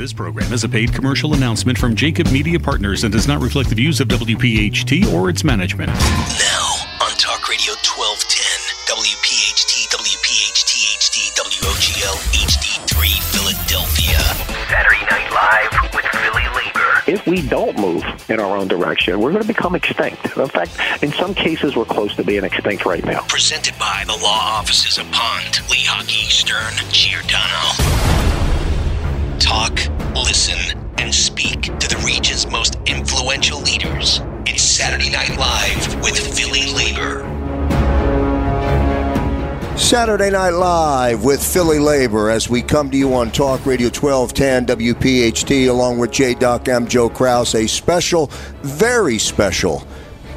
[0.00, 3.68] This program is a paid commercial announcement from JAKIB Media Partners and does not reflect
[3.68, 5.88] the views of WPHT or its management.
[5.88, 6.72] Now
[7.04, 12.96] on Talk Radio 1210, WPHT, WPHT, HD, WOGL, HD3,
[13.28, 14.16] Philadelphia.
[14.70, 17.02] Saturday Night Live with Philly Labor.
[17.06, 20.34] If we don't move in our own direction, we're going to become extinct.
[20.34, 23.20] In fact, in some cases, we're close to being extinct right now.
[23.28, 28.39] Presented by the law offices of Pond, Lehocky, Stern, Giordano.
[29.40, 29.72] Talk,
[30.14, 34.20] listen, and speak to the region's most influential leaders.
[34.46, 37.26] It's Saturday Night Live with Philly Labor.
[39.78, 44.66] Saturday Night Live with Philly Labor as we come to you on Talk Radio 1210
[44.66, 46.86] WPHT along with J Doc M.
[46.86, 47.54] Joe Kraus.
[47.54, 48.26] A special,
[48.62, 49.82] very special,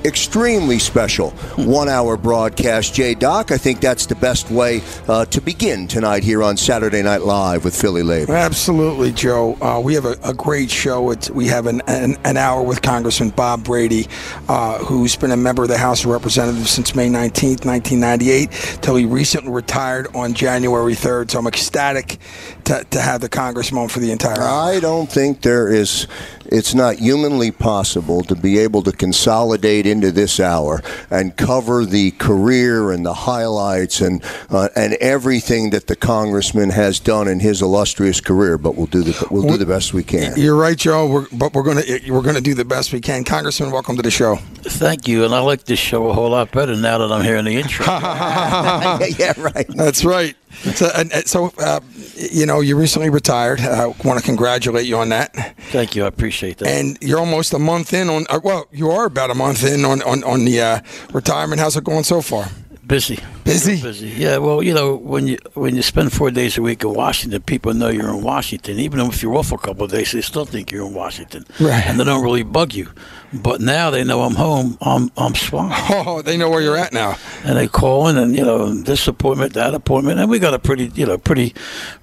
[0.06, 2.94] extremely special one hour broadcast.
[2.94, 7.02] J Doc, I think that's the best way uh, to begin tonight here on Saturday
[7.02, 8.34] Night Live with Philly Labor.
[8.34, 9.58] Absolutely, Joe.
[9.62, 11.12] Uh, we have a, a great show.
[11.12, 14.08] It's, we have an, an, an hour with Congressman Bob Brady,
[14.48, 18.96] uh, who's been a member of the House of Representatives since May 19th, 1998, till
[18.96, 21.32] he recently retired on January 3rd.
[21.32, 22.18] So I'm ecstatic
[22.66, 24.74] to, to have the congressman for the entire hour.
[24.74, 26.08] I don't think there is,
[26.54, 32.12] it's not humanly possible to be able to consolidate into this hour and cover the
[32.12, 37.64] career and the highlights and uh, and everything that the congressman has done in his
[37.64, 38.60] illustrious career.
[38.60, 40.34] But we'll do the we'll do the best we can.
[40.38, 41.08] You're right, Joe.
[41.08, 43.24] We're, but we're gonna we're gonna do the best we can.
[43.24, 44.36] Congressman, welcome to the show.
[44.36, 47.46] Thank you, and I like this show a whole lot better now that I'm hearing
[47.46, 47.86] the intro.
[47.88, 49.68] yeah, yeah, right.
[49.70, 50.36] That's right.
[50.76, 51.80] So, and so uh,
[52.16, 53.60] you know, you recently retired.
[53.62, 55.56] I want to congratulate you on that.
[55.72, 56.68] Thank you, I appreciate that.
[56.68, 58.26] And you're almost a month in on.
[58.30, 60.80] Uh, well, you are about a month in on on, on the uh,
[61.12, 61.60] retirement.
[61.60, 62.50] How's it going so far?
[62.86, 63.82] busy, Busy.
[63.82, 64.08] busy.
[64.08, 67.42] Yeah, well, you know, when you when you spend four days a week in Washington,
[67.42, 68.80] people know you're in Washington.
[68.80, 71.84] Even if you're off a couple of days, they still think you're in Washington, Right.
[71.86, 72.90] And they don't really bug you.
[73.34, 74.78] But now they know I'm home.
[74.82, 75.76] I'm I'm swamped.
[76.06, 77.18] Oh, they know where you're at now.
[77.44, 80.60] and they call in and you know this appointment that appointment and we got a
[80.60, 81.54] pretty you know pretty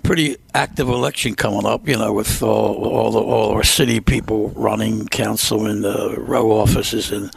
[0.02, 4.48] pretty active election coming up you know with all all, the, all our city people
[4.50, 7.30] running council and uh, row offices and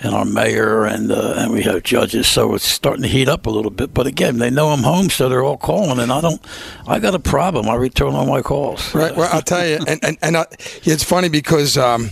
[0.00, 3.46] and our mayor and uh, and we have judges so it's starting to heat up
[3.48, 6.20] a little bit but again they know I'm home so they're all calling and I
[6.20, 6.40] don't
[6.86, 9.16] I got a problem I return all my calls Right.
[9.16, 10.44] Well, I'll tell you, and and, and uh,
[10.84, 11.76] it's funny because.
[11.76, 12.10] Um,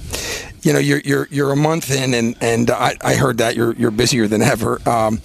[0.63, 3.73] you know, you're you're you're a month in, and and I, I heard that you're
[3.75, 4.81] you're busier than ever.
[4.89, 5.21] Um,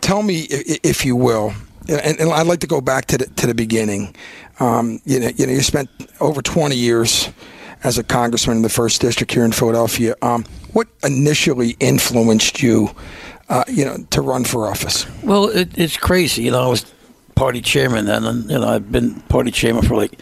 [0.00, 1.52] tell me, i- if you will,
[1.86, 4.14] and, and I'd like to go back to the to the beginning.
[4.60, 5.90] Um, you know, you know, you spent
[6.20, 7.28] over 20 years
[7.82, 10.14] as a congressman in the first district here in Philadelphia.
[10.22, 12.88] Um, what initially influenced you,
[13.48, 15.06] uh, you know, to run for office?
[15.22, 16.42] Well, it, it's crazy.
[16.42, 16.92] You know, I was
[17.34, 20.20] party chairman then, and you know, I've been party chairman for like,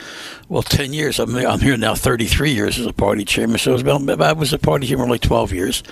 [0.48, 1.18] well, ten years.
[1.18, 3.58] I'm I'm here now, thirty three years as a party chairman.
[3.58, 5.82] So it's been I was a party chairman for like twelve years,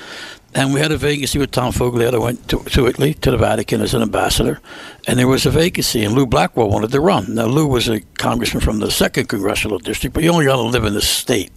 [0.55, 2.15] and we had a vacancy with Tom Foglietta.
[2.15, 4.61] I went to, to Italy to the Vatican as an ambassador,
[5.07, 7.35] and there was a vacancy, and Lou Blackwell wanted to run.
[7.35, 10.63] Now Lou was a congressman from the second congressional district, but you only got to
[10.63, 11.53] live in the state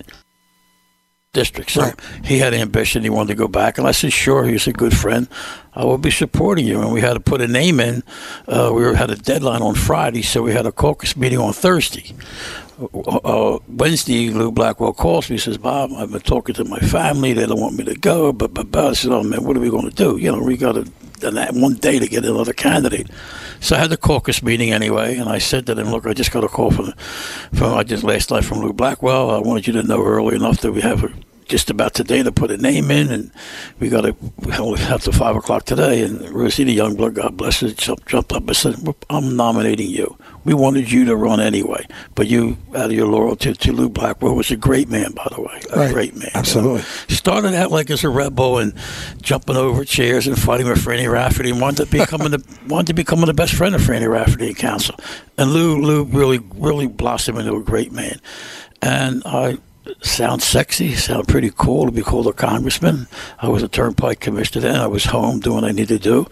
[1.33, 1.71] district.
[1.71, 1.95] So Right.
[2.23, 3.03] he had ambition.
[3.03, 3.77] He wanted to go back.
[3.77, 4.45] And I said, sure.
[4.45, 5.27] he's a good friend.
[5.75, 6.79] I will be supporting you.
[6.81, 8.03] And we had to put a name in.
[8.47, 11.51] Uh, we were, had a deadline on Friday, so we had a caucus meeting on
[11.51, 12.13] Thursday.
[12.93, 15.35] Uh, Wednesday, Lou Blackwell calls me.
[15.35, 17.33] He says, Bob, I've been talking to my family.
[17.33, 18.31] They don't want me to go.
[18.31, 20.17] But, but, but I said, oh, man, what are we going to do?
[20.17, 20.91] You know, we got to
[21.23, 23.09] and that one day to get another candidate.
[23.59, 26.31] So I had the caucus meeting anyway, and I said to them, "Look, I just
[26.31, 26.94] got a call from,
[27.53, 29.31] from I just last night from Lou Blackwell.
[29.31, 31.09] I wanted you to know early enough that we have a,
[31.45, 33.31] just about today to put a name in, and
[33.79, 34.15] we got to
[34.51, 38.47] hell have to five o'clock today." And Rosita Youngblood, God bless her, jumped, jumped up
[38.47, 38.75] and said,
[39.09, 40.17] "I'm nominating you.
[40.45, 44.35] We wanted you to run anyway, but you, out of your loyalty to Lou Blackwell,
[44.35, 45.93] was a great man, by the way, a Right.
[45.93, 46.23] great man.
[46.25, 46.39] you know.
[46.39, 46.81] Absolutely.
[47.07, 48.73] Started out like as a rebel and
[49.21, 52.93] jumping over chairs and fighting with Franny Rafferty and wanted to become the wanted to
[52.93, 54.95] become the best friend of Franny Rafferty in council.
[55.37, 58.19] And Lou Lou really really blossomed into a great man.
[58.81, 59.57] And I
[60.02, 63.08] sound sexy, sound pretty cool to be called a congressman.
[63.40, 64.80] I was a turnpike commissioner then.
[64.80, 66.28] I was home doing what I needed to do.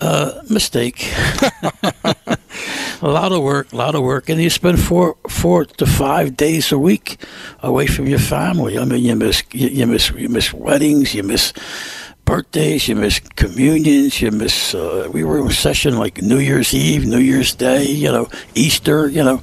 [0.00, 1.08] Uh, mistake.
[2.04, 6.36] a lot of work, a lot of work, and you spend four, four to five
[6.36, 7.18] days a week
[7.62, 8.76] away from your family.
[8.78, 11.52] I mean, you miss, you, you miss, you miss weddings, you miss
[12.32, 14.74] birthdays, you miss communions, you miss.
[14.74, 19.06] Uh, we were in session like New Year's Eve, New Year's Day, you know, Easter,
[19.06, 19.42] you know.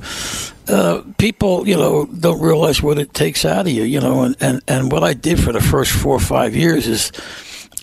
[0.68, 4.36] Uh, people, you know, don't realize what it takes out of you, you know, and,
[4.40, 7.12] and, and what I did for the first four or five years is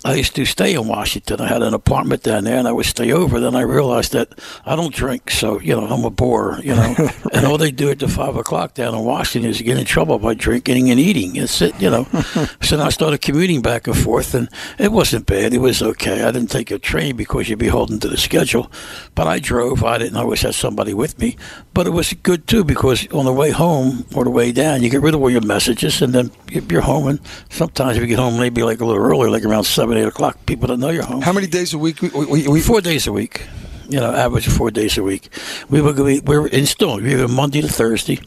[0.06, 1.40] I used to stay in Washington.
[1.40, 3.40] I had an apartment down there, and I would stay over.
[3.40, 6.60] Then I realized that I don't drink, so you know I'm a bore.
[6.62, 6.94] You know,
[7.32, 10.20] and all they do at the five o'clock down in Washington is get in trouble
[10.20, 11.34] by drinking and eating.
[11.34, 12.04] It's it, you know.
[12.62, 14.48] so I started commuting back and forth, and
[14.78, 15.52] it wasn't bad.
[15.52, 16.22] It was okay.
[16.22, 18.70] I didn't take a train because you'd be holding to the schedule,
[19.16, 19.82] but I drove.
[19.82, 21.36] I didn't always have somebody with me,
[21.74, 24.88] but it was good too because on the way home or the way down, you
[24.88, 27.08] get rid of all your messages, and then you're home.
[27.08, 27.20] And
[27.50, 30.44] sometimes if you get home maybe like a little early, like around seven, eight o'clock,
[30.46, 31.22] people don't know you're home.
[31.22, 32.00] How many days a week?
[32.02, 33.46] We, we, we, four days a week.
[33.88, 35.28] You know, average four days a week.
[35.68, 37.02] We were we we're installed.
[37.02, 38.18] We have Monday to Thursday,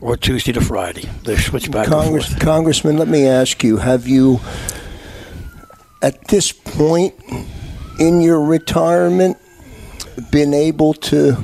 [0.00, 1.06] or Tuesday to Friday.
[1.24, 2.42] They switch back Congress, and forth.
[2.42, 4.40] Congressman, let me ask you: Have you,
[6.00, 7.14] at this point
[7.98, 9.36] in your retirement,
[10.30, 11.36] been able to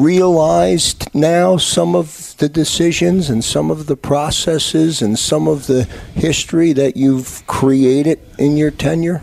[0.00, 5.84] realized now some of the decisions and some of the processes and some of the
[6.14, 9.22] history that you've created in your tenure?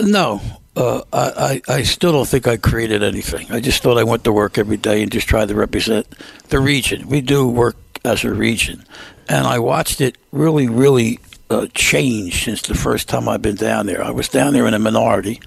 [0.00, 0.40] No.
[0.76, 3.50] Uh, I, I, I still don't think I created anything.
[3.52, 6.06] I just thought I went to work every day and just tried to represent
[6.48, 7.08] the region.
[7.08, 8.84] We do work as a region.
[9.28, 13.86] And I watched it really, really uh, changed since the first time I've been down
[13.86, 14.02] there.
[14.02, 15.40] I was down there in a minority,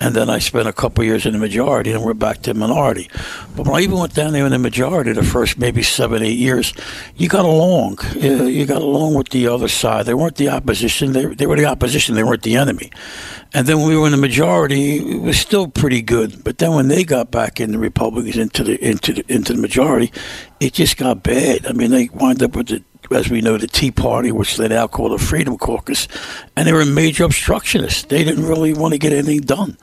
[0.00, 3.10] and then I spent a couple years in the majority, and we're back to minority.
[3.54, 6.38] But when I even went down there in the majority, the first maybe seven, eight
[6.38, 6.72] years,
[7.16, 7.98] you got along.
[8.16, 10.06] Uh, you got along with the other side.
[10.06, 11.12] They weren't the opposition.
[11.12, 12.14] They, they were the opposition.
[12.14, 12.90] They weren't the enemy.
[13.52, 16.42] And then when we were in the majority, it was still pretty good.
[16.42, 19.60] But then when they got back in the Republicans into the into the into the
[19.60, 20.10] majority,
[20.58, 21.66] it just got bad.
[21.66, 22.82] I mean, they wind up with the
[23.14, 26.08] as we know, the Tea Party, which they now call the Freedom Caucus,
[26.56, 28.04] and they were major obstructionists.
[28.04, 29.76] They didn't really want to get anything done.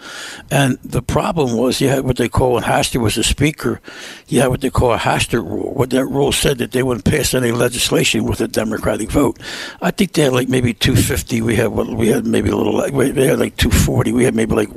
[0.49, 3.81] And the problem was you had what they call, when Hastert was the speaker,
[4.27, 5.73] you had what they call a Hastert rule.
[5.73, 9.39] What that rule said that they wouldn't pass any legislation with a Democratic vote.
[9.81, 11.41] I think they had like maybe 250.
[11.41, 14.11] We had we had maybe a little, like, they had like 240.
[14.13, 14.69] We had maybe like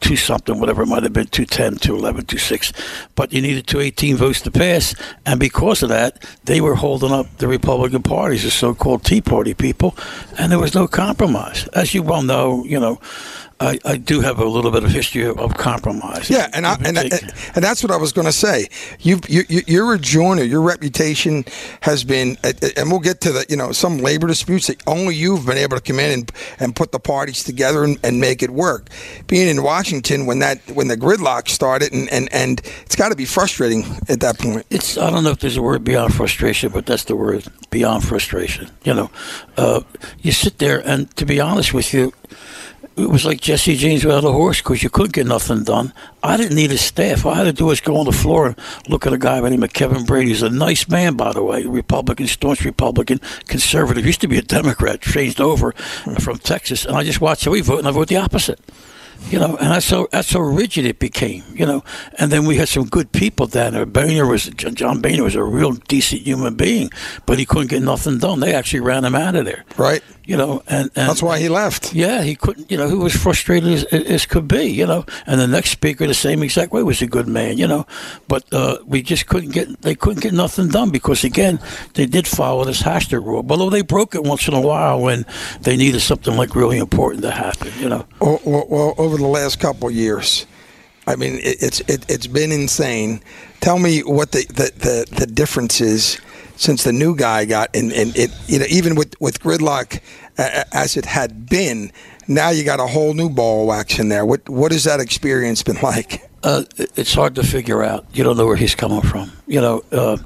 [0.00, 2.72] two something, whatever it might have been, 210, 211, 26.
[3.14, 4.94] But you needed 218 votes to pass.
[5.26, 9.54] And because of that, they were holding up the Republican parties, the so-called Tea Party
[9.54, 9.96] people,
[10.38, 11.66] and there was no compromise.
[11.74, 13.00] As you well know, you know,
[13.60, 16.30] I, I do have a little bit of history of compromise.
[16.30, 17.12] Yeah, and I, and, and,
[17.54, 18.68] and that's what I was going to say.
[19.00, 20.42] You you you're a joiner.
[20.42, 21.44] Your reputation
[21.82, 25.44] has been, and we'll get to the you know some labor disputes that only you've
[25.44, 28.50] been able to come in and, and put the parties together and, and make it
[28.50, 28.88] work.
[29.26, 33.16] Being in Washington when that when the gridlock started, and and, and it's got to
[33.16, 34.64] be frustrating at that point.
[34.70, 38.04] It's I don't know if there's a word beyond frustration, but that's the word beyond
[38.04, 38.70] frustration.
[38.84, 39.10] You know,
[39.58, 39.82] uh,
[40.22, 42.14] you sit there, and to be honest with you
[43.02, 45.92] it was like Jesse James without a horse because you couldn't get nothing done.
[46.22, 47.24] I didn't need a staff.
[47.24, 48.58] All I had to do was go on the floor and
[48.88, 50.28] look at a guy by the name of Kevin Brady.
[50.28, 54.06] He's a nice man, by the way, Republican, staunch Republican, conservative.
[54.06, 55.72] Used to be a Democrat, changed over
[56.18, 58.60] from Texas, and I just watched how he voted, and I vote the opposite
[59.28, 61.84] you know, and that's so that's so rigid it became, you know.
[62.18, 63.86] And then we had some good people down there.
[63.86, 66.90] Boehner was John Boehner was a real decent human being,
[67.26, 68.40] but he couldn't get nothing done.
[68.40, 70.02] They actually ran him out of there, right?
[70.24, 71.92] You know, and, and that's why he left.
[71.92, 72.70] Yeah, he couldn't.
[72.70, 74.64] You know, he was frustrated as, as could be.
[74.64, 77.58] You know, and the next speaker, the same exact way, was a good man.
[77.58, 77.86] You know,
[78.28, 81.58] but uh, we just couldn't get they couldn't get nothing done because again
[81.94, 85.24] they did follow this Hastert rule, although they broke it once in a while when
[85.62, 87.72] they needed something like really important to happen.
[87.78, 88.06] You know.
[88.20, 90.46] Well, well, over the last couple of years.
[91.06, 93.20] I mean, it, it's it, has been insane.
[93.60, 96.20] Tell me what the, the, the, the, difference is
[96.60, 98.30] since the new guy got in, in it.
[98.46, 100.00] You know, even with with gridlock
[100.38, 101.90] uh, as it had been,
[102.28, 104.26] now you got a whole new ball wax in there.
[104.26, 106.28] What what has that experience been like?
[106.42, 106.64] Uh,
[106.96, 108.04] it's hard to figure out.
[108.12, 109.32] You don't know where he's coming from.
[109.46, 109.82] You know.
[109.90, 110.18] Uh,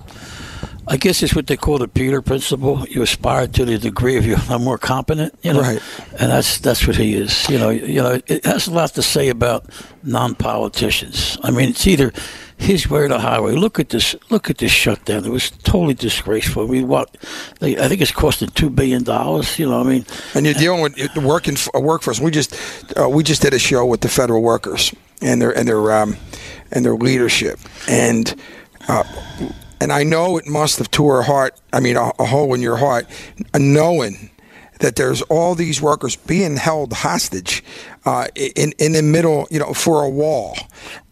[0.86, 2.86] I guess it's what they call the Peter principle.
[2.90, 5.80] You aspire to the degree of you're more competent, you know, right.
[6.20, 7.48] and that's that's what he is.
[7.48, 9.64] You know, you know, it has a lot to say about
[10.02, 11.38] non-politicians.
[11.42, 12.12] I mean, it's either
[12.64, 13.52] his way or the highway.
[13.52, 14.16] Look at this.
[14.30, 15.24] Look at this shutdown.
[15.24, 16.66] It was totally disgraceful.
[16.66, 17.16] I mean, what?
[17.60, 19.58] They, I think it's costing two billion dollars.
[19.58, 22.20] You know, I mean, and you're dealing with the working workforce.
[22.20, 22.56] We just
[22.98, 26.16] uh, we just did a show with the federal workers and their and their um,
[26.72, 28.34] and their leadership and.
[28.88, 29.04] Uh,
[29.80, 32.62] and I know it must have tore a heart, I mean, a, a hole in
[32.62, 33.06] your heart,
[33.54, 34.30] knowing
[34.80, 37.62] that there's all these workers being held hostage
[38.04, 40.56] uh, in in the middle, you know, for a wall,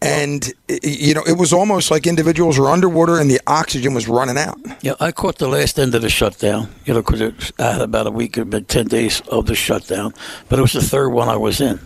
[0.01, 4.37] and you know, it was almost like individuals were underwater and the oxygen was running
[4.37, 4.59] out.
[4.81, 8.07] Yeah, I caught the last end of the shutdown, you know, because I had about
[8.07, 10.13] a week, about ten days of the shutdown,
[10.49, 11.79] but it was the third one I was in,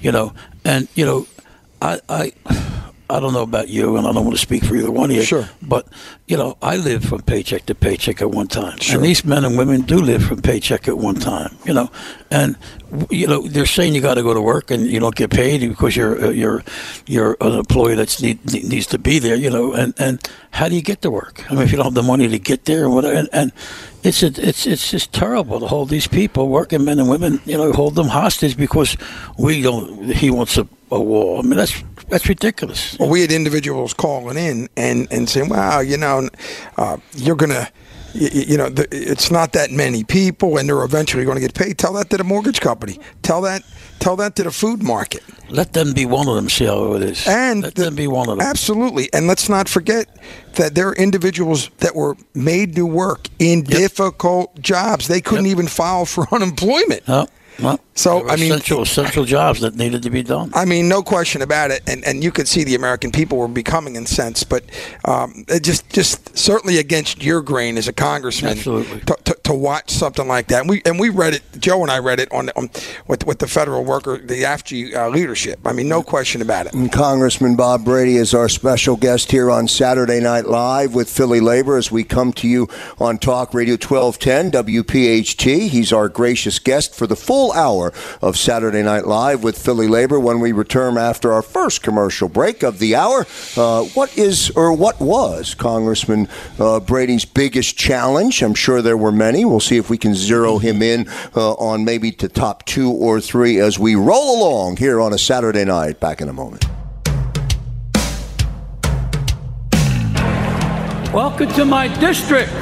[0.00, 0.34] you know,
[0.64, 1.26] and you know,
[1.80, 2.32] I I.
[3.10, 5.16] I don't know about you, and I don't want to speak for either one of
[5.16, 5.22] you.
[5.22, 5.48] Sure.
[5.62, 5.86] But,
[6.26, 8.78] you know, I lived from paycheck to paycheck at one time.
[8.78, 8.96] Sure.
[8.96, 11.90] And these men and women do live from paycheck at one time, you know.
[12.30, 12.56] And
[13.10, 15.66] you know, they're saying you got to go to work and you don't get paid
[15.68, 16.64] because you're uh, you're
[17.06, 19.36] you're an employee that need, needs to be there.
[19.36, 21.44] You know, and and how do you get to work?
[21.50, 23.52] I mean, if you don't have the money to get there and whatever, and, and
[24.02, 27.56] it's a, it's it's just terrible to hold these people, working men and women, you
[27.56, 28.96] know, hold them hostage because
[29.38, 30.10] we don't.
[30.12, 31.38] He wants a, a wall.
[31.38, 32.96] I mean, that's that's ridiculous.
[32.98, 36.28] Well, we had individuals calling in and and saying, "Wow, you know,
[36.76, 37.68] uh, you're gonna."
[38.14, 41.52] You, you know, the, it's not that many people, and they're eventually going to get
[41.54, 41.76] paid.
[41.76, 42.98] Tell that to the mortgage company.
[43.20, 43.62] Tell that,
[43.98, 45.22] tell that to the food market.
[45.50, 46.48] Let them be one of them.
[46.48, 47.26] See how it is.
[47.28, 48.46] And let the- them be one of them.
[48.46, 49.10] Absolutely.
[49.12, 50.06] And let's not forget
[50.54, 55.06] that there are individuals that were made to work in difficult jobs.
[55.06, 55.52] They couldn't Yep.
[55.52, 57.02] even file for unemployment.
[57.98, 60.52] So, There were I mean- essential essential jobs that needed to be done.
[60.54, 63.48] I mean, no question about it, and and you could see the American people were
[63.48, 64.62] becoming incensed, but
[65.04, 69.00] um, it just just certainly against your grain as a congressman Absolutely.
[69.00, 70.60] To, to, to watch something like that.
[70.60, 71.42] And we and we read it.
[71.58, 72.70] Joe and I read it on, on
[73.08, 75.58] with with the federal worker, the AFG uh, leadership.
[75.64, 76.74] I mean, no question about it.
[76.74, 81.40] And Congressman Bob Brady is our special guest here on Saturday Night Live with Philly
[81.40, 82.68] Labor as we come to you
[83.00, 85.68] on Talk Radio 1210 WPHT.
[85.68, 87.87] He's our gracious guest for the full hour
[88.22, 92.62] of Saturday Night Live with Philly Labor when we return after our first commercial break
[92.62, 93.26] of the hour.
[93.56, 96.28] Uh, what is or what was Congressman
[96.58, 98.42] uh, Brady's biggest challenge?
[98.42, 99.44] I'm sure there were many.
[99.44, 103.20] We'll see if we can zero him in uh, on maybe to top two or
[103.20, 106.00] three as we roll along here on a Saturday night.
[106.00, 106.64] Back in a moment.
[111.12, 112.52] Welcome to my district.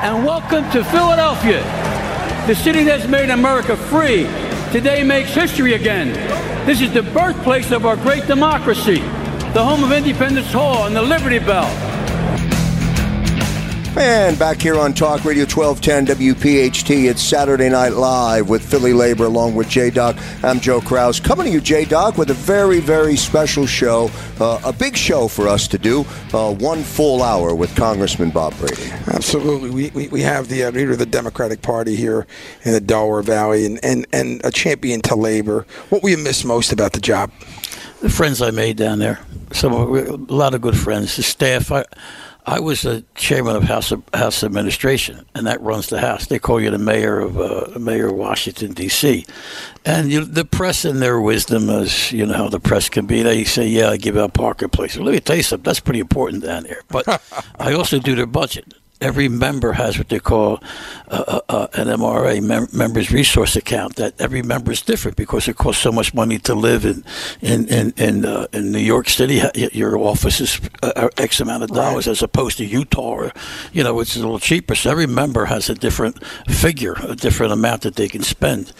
[0.00, 1.62] And welcome to Philadelphia,
[2.48, 4.22] the city that's made America free.
[4.72, 6.14] Today makes history again.
[6.64, 9.00] This is the birthplace of our great democracy,
[9.52, 11.87] the home of Independence Hall and the Liberty Bell.
[14.00, 19.24] And back here on Talk Radio 1210 WPHT, it's Saturday Night Live with Philly Labor
[19.24, 20.16] along with J Doc.
[20.44, 21.18] I'm Joe Kraus.
[21.18, 25.26] Coming to you, J Doc, with a very, very special show, uh, a big show
[25.26, 26.04] for us to do.
[26.32, 28.88] Uh, one full hour with Congressman Bob Brady.
[29.08, 29.70] Absolutely.
[29.70, 32.24] We, we, we have the uh, leader of the Democratic Party here
[32.62, 35.66] in the Delaware Valley and, and, and a champion to labor.
[35.88, 37.32] What will you miss most about the job?
[38.00, 39.18] the friends I made down there.
[39.52, 41.16] Some a lot of good friends.
[41.16, 41.72] The staff.
[41.72, 41.84] I,
[42.48, 46.26] I was the chairman of House of, House Administration, and that runs the House.
[46.26, 49.26] They call you the mayor of uh, mayor of Washington D.C.
[49.84, 53.20] And you, the press, in their wisdom, as you know how the press can be,
[53.20, 55.64] they say, "Yeah, I give out Parker Place." Well, let me tell you something.
[55.64, 56.80] That's pretty important down there.
[56.88, 57.20] But
[57.58, 58.72] I also do their budget.
[59.00, 60.60] Every member has what they call
[61.08, 63.96] uh, uh, an MRA, mem- members resource account.
[63.96, 67.04] That every member is different because it costs so much money to live in
[67.40, 69.40] in in in, uh, in New York City.
[69.72, 73.32] Your office is uh, uh, X amount of dollars, as opposed to Utah, or,
[73.72, 74.74] you know, it's a little cheaper.
[74.74, 78.72] So every member has a different figure, a different amount that they can spend,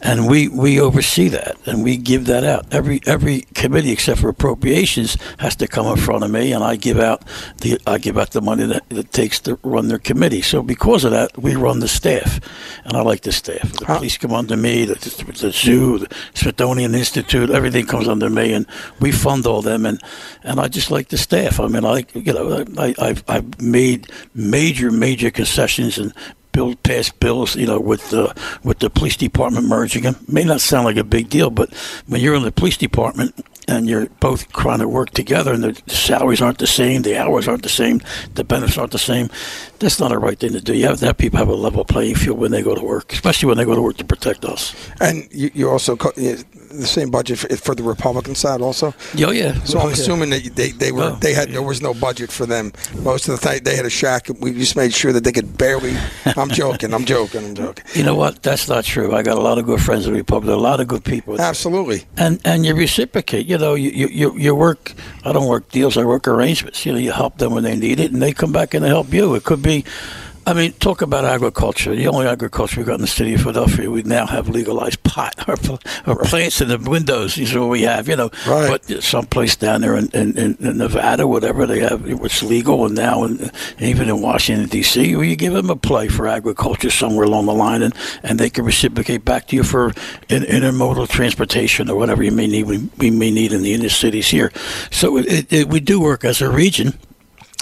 [0.00, 2.66] and we we oversee that and we give that out.
[2.72, 6.76] Every every committee except for appropriations has to come in front of me, and I
[6.76, 7.22] give out
[7.58, 10.42] the I give out the money that it takes to run their committee.
[10.42, 12.40] So because of that, we run the staff,
[12.84, 13.72] and I like the staff.
[13.72, 18.52] The police come under me, the, the zoo, the Smithsonian Institute, everything comes under me,
[18.52, 18.66] and
[19.00, 19.86] we fund all them.
[19.86, 20.00] And
[20.42, 21.60] and I just like the staff.
[21.60, 26.12] I mean, I you know I I've, I've made major major concessions and
[26.56, 30.16] bill passed bills, you know, with the with the police department merging them.
[30.26, 31.72] May not sound like a big deal, but
[32.06, 33.34] when you're in the police department
[33.68, 37.48] and you're both trying to work together, and the salaries aren't the same, the hours
[37.48, 38.00] aren't the same,
[38.34, 39.28] the benefits aren't the same,
[39.78, 40.74] that's not a right thing to do.
[40.74, 43.12] You have to have people have a level playing field when they go to work,
[43.12, 44.74] especially when they go to work to protect us.
[45.00, 45.96] And you, you also
[46.80, 48.94] the same budget for, for the Republican side also.
[49.18, 49.54] Oh yeah.
[49.64, 49.92] So Oh, I'm yeah.
[49.94, 51.18] assuming that they, they were Oh.
[51.20, 52.72] they had there was no budget for them.
[53.02, 54.28] Most of the time they had a shack.
[54.40, 55.94] We just made sure that they could barely.
[56.36, 56.92] I'm joking.
[56.94, 57.44] I'm joking.
[57.44, 57.84] I'm joking.
[57.94, 58.42] You know what?
[58.42, 59.14] That's not true.
[59.14, 60.52] I got a lot of good friends in the Republic.
[60.52, 61.40] A lot of good people.
[61.40, 62.04] Absolutely.
[62.16, 63.46] and and you reciprocate.
[63.46, 64.92] You know, you you you work.
[65.24, 65.96] I don't work deals.
[65.96, 66.84] I work arrangements.
[66.86, 68.88] You know, you help them when they need it, and they come back and they
[68.88, 69.34] help you.
[69.34, 69.84] It could be.
[70.48, 71.96] I mean, talk about agriculture.
[71.96, 75.34] The only agriculture we've got in the city of Philadelphia, we now have legalized pot.
[76.06, 78.30] Our plants in the windows, these are what we have, you know.
[78.46, 78.80] Right.
[78.86, 82.86] But someplace down there in, in, in Nevada, whatever, they have it's legal.
[82.86, 83.50] And now, in,
[83.80, 87.54] even in Washington, D.C., where you give them a play for agriculture somewhere along the
[87.54, 89.88] line, and, and they can reciprocate back to you for
[90.28, 93.88] in, intermodal transportation or whatever you may need, we, we may need in the inner
[93.88, 94.52] cities here.
[94.92, 96.96] So it, it, we do work as a region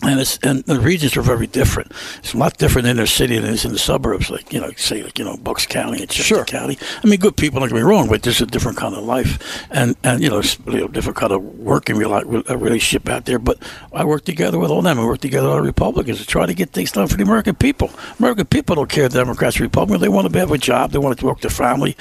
[0.05, 1.93] and it's and the regions are very different.
[2.19, 4.61] It's a lot different in their city than it is in the suburbs, like you
[4.61, 6.45] know, say like you know Bucks County and Chester Sure.
[6.45, 6.79] County.
[7.03, 7.61] I mean, good people.
[7.61, 10.39] Don't get me wrong, but there's a different kind of life, and and you know,
[10.39, 13.39] it's a different kind of working a uh, relationship out there.
[13.39, 13.59] But
[13.93, 14.99] I work together with all them.
[14.99, 17.23] I work together with all the Republicans to try to get things done for the
[17.23, 17.91] American people.
[18.19, 20.01] American people don't care Democrats, or Republicans.
[20.01, 20.93] They want to have a job.
[20.93, 21.97] They want to work their family.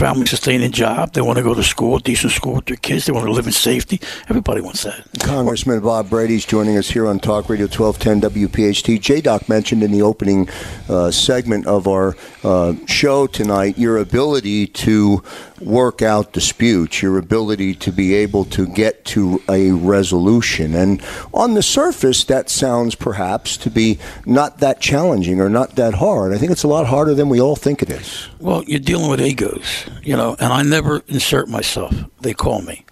[0.00, 1.12] Family sustaining job.
[1.12, 3.04] They want to go to school, decent school with their kids.
[3.04, 4.00] They want to live in safety.
[4.30, 5.04] Everybody wants that.
[5.20, 8.98] Congressman Bob Brady's joining us here on Talk Radio 1210 WPHT.
[8.98, 10.48] J Doc mentioned in the opening
[10.88, 15.22] uh, segment of our uh, show tonight your ability to
[15.60, 20.74] work out disputes, your ability to be able to get to a resolution.
[20.74, 21.02] And
[21.34, 26.32] on the surface, that sounds perhaps to be not that challenging or not that hard.
[26.32, 28.29] I think it's a lot harder than we all think it is.
[28.40, 31.94] Well, you're dealing with egos, you know, and I never insert myself.
[32.22, 32.86] They call me.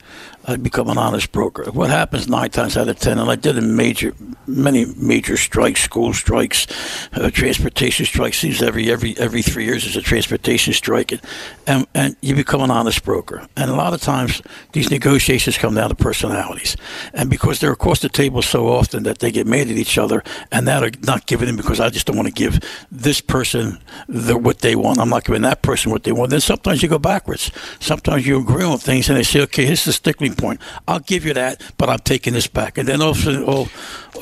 [0.48, 1.64] I become an honest broker.
[1.70, 4.14] What happens nine times out of ten, and I did in major,
[4.46, 6.66] many major strikes, school strikes,
[7.12, 8.38] uh, transportation strikes.
[8.38, 11.20] Seems every every every three years there's a transportation strike, and,
[11.66, 13.46] and and you become an honest broker.
[13.58, 14.40] And a lot of times
[14.72, 16.78] these negotiations come down to personalities,
[17.12, 20.24] and because they're across the table so often that they get mad at each other,
[20.50, 22.58] and that are not giving them because I just don't want to give
[22.90, 23.78] this person
[24.08, 24.98] the what they want.
[24.98, 26.30] I'm not giving that person what they want.
[26.30, 27.50] Then sometimes you go backwards.
[27.80, 30.60] Sometimes you agree on things, and they say, okay, here's the sticking point.
[30.86, 32.78] I'll give you that, but I'm taking this back.
[32.78, 33.68] And then all of a sudden, all,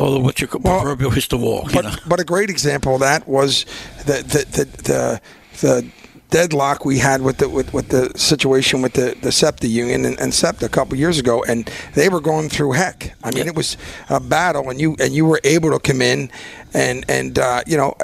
[0.01, 1.65] all of what you call Well, proverbial hits the wall.
[1.69, 1.95] You But know?
[2.09, 3.65] but a great example of that was
[4.07, 5.21] the the the the,
[5.61, 5.91] the
[6.31, 10.19] deadlock we had with the with, with the situation with the, the SEPTA union and,
[10.19, 13.15] and SEPTA a couple years ago, and they were going through heck.
[13.23, 13.51] I mean, Yeah.
[13.53, 13.77] it was
[14.09, 16.31] a battle, and you and you were able to come in
[16.75, 17.95] and and uh, you know.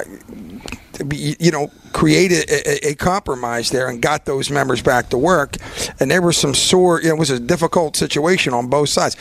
[1.11, 5.57] You know, created a, a, a compromise there and got those members back to work,
[5.99, 7.01] and there was some sore.
[7.01, 9.17] You know, it was a difficult situation on both sides.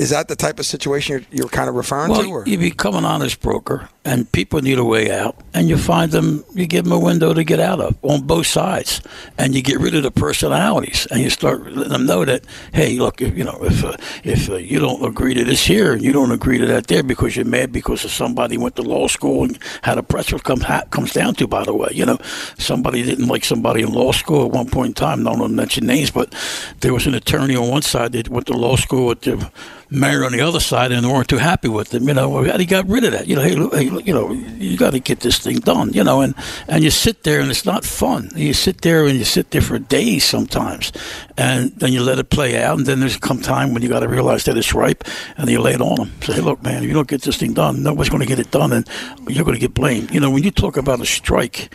[0.00, 2.24] Is that the type of situation you're, you're kind of referring to?
[2.26, 2.38] Or?
[2.38, 6.10] Well, you become an honest broker, and people need a way out, and you find
[6.10, 9.02] them, you give them a window to get out of on both sides,
[9.36, 12.98] and you get rid of the personalities, and you start letting them know that, hey,
[12.98, 16.00] look, if, you know, if uh, if uh, you don't agree to this here, and
[16.00, 19.06] you don't agree to that there, because you're mad because of somebody went to law
[19.06, 22.06] school and had a press release comes ha- comes down to, by the way, you
[22.06, 22.16] know,
[22.56, 25.24] somebody didn't like somebody in law school at one point in time.
[25.24, 26.34] Don't want to mention names, but
[26.80, 29.50] there was an attorney on one side that went to law school with the
[29.90, 32.06] mayor on the other side and they weren't too happy with him.
[32.06, 33.26] You know, he got rid of that.
[33.26, 35.92] You know, hey, look, hey look, you know, you got to get this thing done.
[35.92, 36.34] You know, and
[36.68, 38.30] and you sit there and it's not fun.
[38.34, 40.92] You sit there and you sit there for days sometimes,
[41.36, 42.78] and then you let it play out.
[42.78, 45.04] And then there's come time when you got to realize that it's ripe,
[45.36, 46.12] and you lay it on them.
[46.22, 48.38] Say, hey, look, man, if you don't get this thing done, nobody's going to get
[48.38, 48.88] it done, and
[49.28, 50.10] you're going to get blamed.
[50.12, 51.72] You know, when you talk about a strike.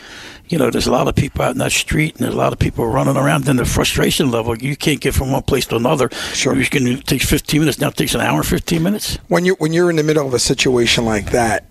[0.48, 2.52] You know, there's a lot of people out in that street, and there's a lot
[2.52, 3.44] of people running around.
[3.44, 6.08] Then the frustration level, you can't get from one place to another.
[6.34, 6.54] Sure.
[6.54, 7.80] You can, it takes 15 minutes.
[7.80, 9.18] Now it takes an hour 15 minutes.
[9.26, 11.64] when you when you're in the middle of a situation like that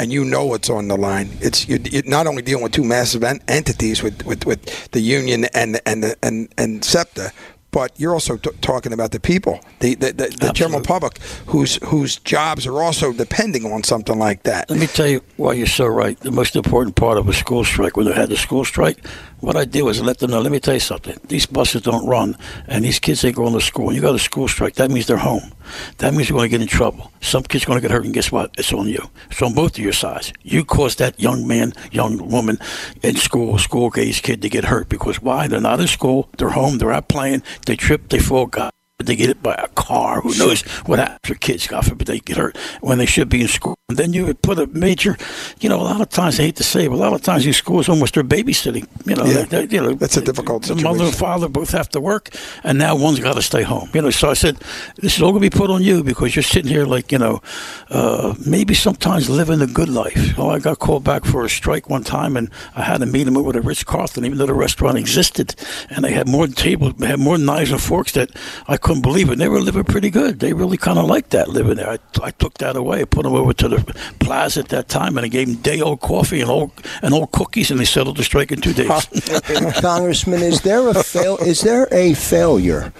[0.00, 2.82] and you know what's on the line it's you're, you're not only dealing with two
[2.82, 7.30] massive en- entities with, with, with the union and and the, and and SEPTA
[7.70, 11.76] but you're also t- talking about the people the the, the, the general public whose
[11.84, 15.68] whose jobs are also depending on something like that Let me tell you why you're
[15.68, 16.18] so right.
[16.18, 18.98] The most important part of a school strike, when they had the school strike,
[19.46, 21.16] what I did was let them know, let me tell you something.
[21.28, 23.86] These buses don't run, and these kids ain't going to school.
[23.86, 25.52] When you go to school strike, that means they're home.
[25.98, 27.12] That means you're going to get in trouble.
[27.20, 28.52] Some kid's going to get hurt, and guess what?
[28.58, 29.08] It's on you.
[29.30, 30.32] It's on both of your sides.
[30.42, 32.58] You caused that young man, young woman
[33.04, 35.46] in school, school age kid to get hurt because why?
[35.46, 36.28] They're not in school.
[36.38, 36.78] They're home.
[36.78, 37.44] They're out playing.
[37.66, 38.08] They trip.
[38.08, 38.46] They fall.
[38.46, 38.72] God
[39.04, 40.22] they get hit by a car.
[40.22, 41.66] Who knows what happens to kids?
[41.66, 43.76] God forbid they get hurt when they should be in school.
[43.90, 45.18] And then you would put a major,
[45.60, 47.20] you know, a lot of times I hate to say, it, but a lot of
[47.22, 48.86] times these schools almost their babysitting.
[49.04, 49.42] You know, Yeah.
[49.42, 52.30] they- they- you know, That's a difficult The mother and father both have to work,
[52.64, 53.90] and now one's got to stay home.
[53.92, 54.56] You know, so I said,
[54.96, 57.18] this is all going to be put on you because you're sitting here like, you
[57.18, 57.42] know,
[57.90, 60.34] uh, maybe sometimes living a good life.
[60.38, 63.34] Oh, I got called back for a strike one time, and I had a meeting
[63.44, 65.54] with a Ritz Carlton, even though the restaurant existed,
[65.90, 68.30] and they had more tables, they had more knives and forks that
[68.66, 69.38] I couldn't believe it.
[69.38, 70.38] They were living pretty good.
[70.38, 71.90] They really kind of liked that living there.
[71.90, 73.78] I, I took that away, I put them over to the
[74.20, 76.70] plaza at that time, and I gave them day old coffee and old
[77.02, 79.08] and old cookies, and they settled the strike in two days.
[79.80, 81.36] Congressman, is there a fail?
[81.38, 82.92] Is there a failure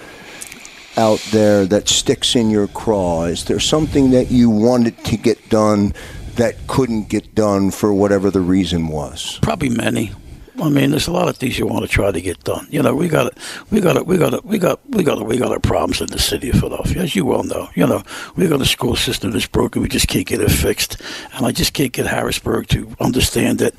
[0.97, 3.23] out there that sticks in your craw?
[3.23, 5.93] Is there something that you wanted to get done
[6.35, 9.39] that couldn't get done for whatever the reason was?
[9.41, 10.11] Probably many.
[10.59, 12.67] I mean, there's a lot of things you want to try to get done.
[12.71, 13.37] You know, we got it.
[13.69, 14.07] We got it.
[14.07, 14.43] We got it.
[14.43, 17.25] We got we got we got our problems in the city of Philadelphia, as you
[17.25, 17.69] well know.
[17.75, 18.03] You know,
[18.35, 19.81] we got a school system that's broken.
[19.81, 21.01] We just can't get it fixed,
[21.33, 23.75] and I just can't get Harrisburg to understand that.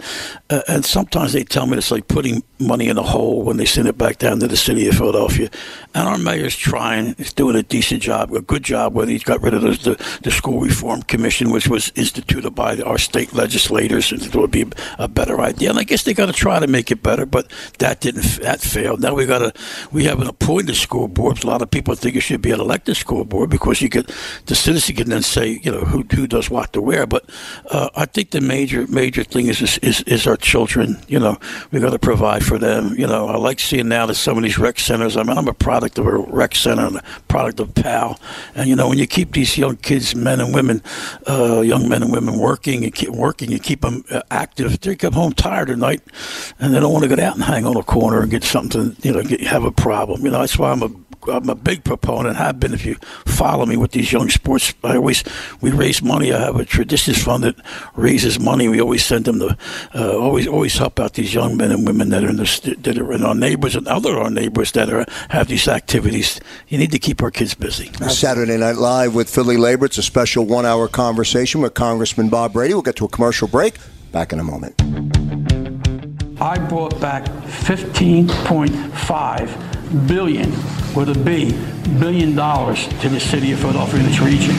[0.51, 3.65] Uh, and sometimes they tell me it's like putting money in a hole when they
[3.65, 5.51] send it back down to the city of Philadelphia.
[5.95, 7.15] And our mayor's trying.
[7.17, 8.95] He's doing a decent job, a good job.
[8.95, 12.79] Whether he's got rid of the, the, the school reform commission, which was instituted by
[12.83, 14.65] our state legislators, and it would be
[14.99, 15.71] a better idea.
[15.71, 18.61] And I guess they got to try to make it better, but that didn't that
[18.61, 19.01] failed.
[19.01, 19.53] Now we got to
[19.93, 21.43] we have an appointed school board.
[21.45, 24.11] A lot of people think it should be an elected school board because you could
[24.47, 27.07] the citizen can then say you know who who does what to where.
[27.07, 27.29] But
[27.71, 30.99] uh, I think the major major thing is, is is, is our children.
[31.09, 31.39] You know
[31.71, 32.95] we got to provide for them.
[32.97, 35.17] You know I like seeing now that some of these rec centers.
[35.17, 38.21] I mean I'm a product of a rec center and a product of PAL,
[38.55, 40.83] and you know when you keep these young kids, men and women,
[41.29, 44.81] uh, young men and women working and keep working, you keep them uh, active.
[44.81, 46.03] They come home tired at night
[46.61, 48.97] and they don't want to get out and hang on a corner and get something,
[49.03, 50.25] you know, get, have a problem.
[50.25, 50.91] You know, that's why I'm a
[51.27, 52.39] I'm a big proponent.
[52.39, 52.95] I've been if you
[53.27, 54.73] follow me with these young sports.
[54.85, 55.25] I always
[55.61, 56.33] we raise money.
[56.33, 57.57] I have a traditions fund that
[57.97, 58.69] raises money.
[58.69, 59.57] We always send them to
[59.95, 62.99] uh, always always help out these young men and women that are in the that
[62.99, 66.41] are in our neighbors and other our neighbors that are have these activities.
[66.69, 67.93] You need to keep our kids busy.
[68.09, 69.87] Saturday Night Live with Philly Labor.
[69.87, 72.75] It's a special one-hour conversation with Congressman Bob Brady.
[72.75, 73.77] We'll get to a commercial break.
[74.13, 75.78] Back in a moment.
[76.41, 80.53] I brought back 15.5 billion
[80.95, 81.51] with a B
[81.99, 84.55] billion dollars to the city of Philadelphia and its region.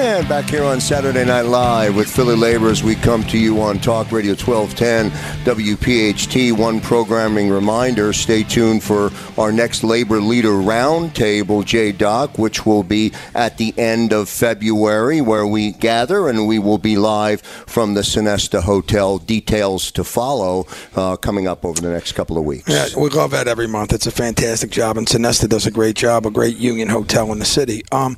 [0.00, 3.78] And back here on Saturday Night Live with Philly Laborers, we come to you on
[3.78, 5.10] Talk Radio 1210
[5.44, 6.56] WPHT.
[6.56, 12.82] One programming reminder stay tuned for our next Labor Leader Roundtable, J Doc, which will
[12.82, 17.92] be at the end of February, where we gather and we will be live from
[17.92, 19.18] the Sonesta Hotel.
[19.18, 22.70] Details to follow uh, coming up over the next couple of weeks.
[22.70, 23.92] Yeah, we love that every month.
[23.92, 27.38] It's a fantastic job, and Sonesta does a great job, a great union hotel in
[27.38, 27.82] the city.
[27.92, 28.16] Um,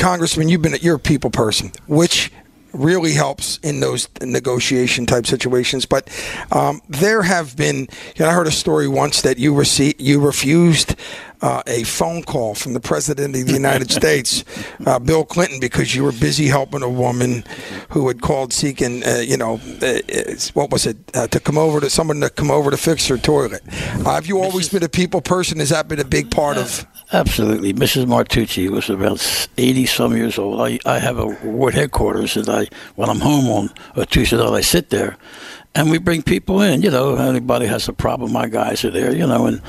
[0.00, 2.32] Congressman, you've been you're a people person, which
[2.72, 5.84] really helps in those negotiation type situations.
[5.84, 6.08] But
[6.50, 7.86] um, there have been,
[8.18, 10.96] I heard a story once that you received, you refused
[11.42, 14.44] uh, a phone call from the president of the United States,
[14.86, 17.44] uh, Bill Clinton, because you were busy helping a woman
[17.90, 19.98] who had called seeking, uh, you know, uh,
[20.54, 23.18] what was it, uh, to come over to someone to come over to fix her
[23.18, 23.62] toilet.
[23.68, 25.58] Uh, have you always been a people person?
[25.58, 26.86] Has that been a big part of?
[27.12, 27.72] Absolutely.
[27.72, 28.06] Mrs.
[28.06, 30.60] Martucci was about 80 some years old.
[30.60, 34.52] I, I have a ward headquarters, and I when I'm home on a Tuesday night,
[34.52, 35.16] I sit there
[35.74, 36.82] and we bring people in.
[36.82, 39.60] You know, anybody has a problem, my guys are there, you know, and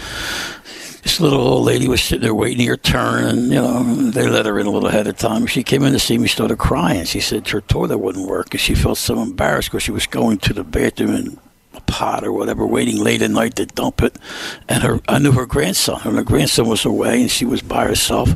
[1.04, 4.46] this little old lady was sitting there waiting her turn, and you know they let
[4.46, 5.48] her in a little ahead of time.
[5.48, 7.06] She came in to see me, started crying.
[7.06, 10.38] She said her toilet wouldn't work, and she felt so embarrassed because she was going
[10.40, 11.40] to the bathroom and
[11.92, 14.16] pot or whatever, waiting late at night to dump it.
[14.70, 17.86] And her, I knew her grandson, and her grandson was away, and she was by
[17.86, 18.30] herself.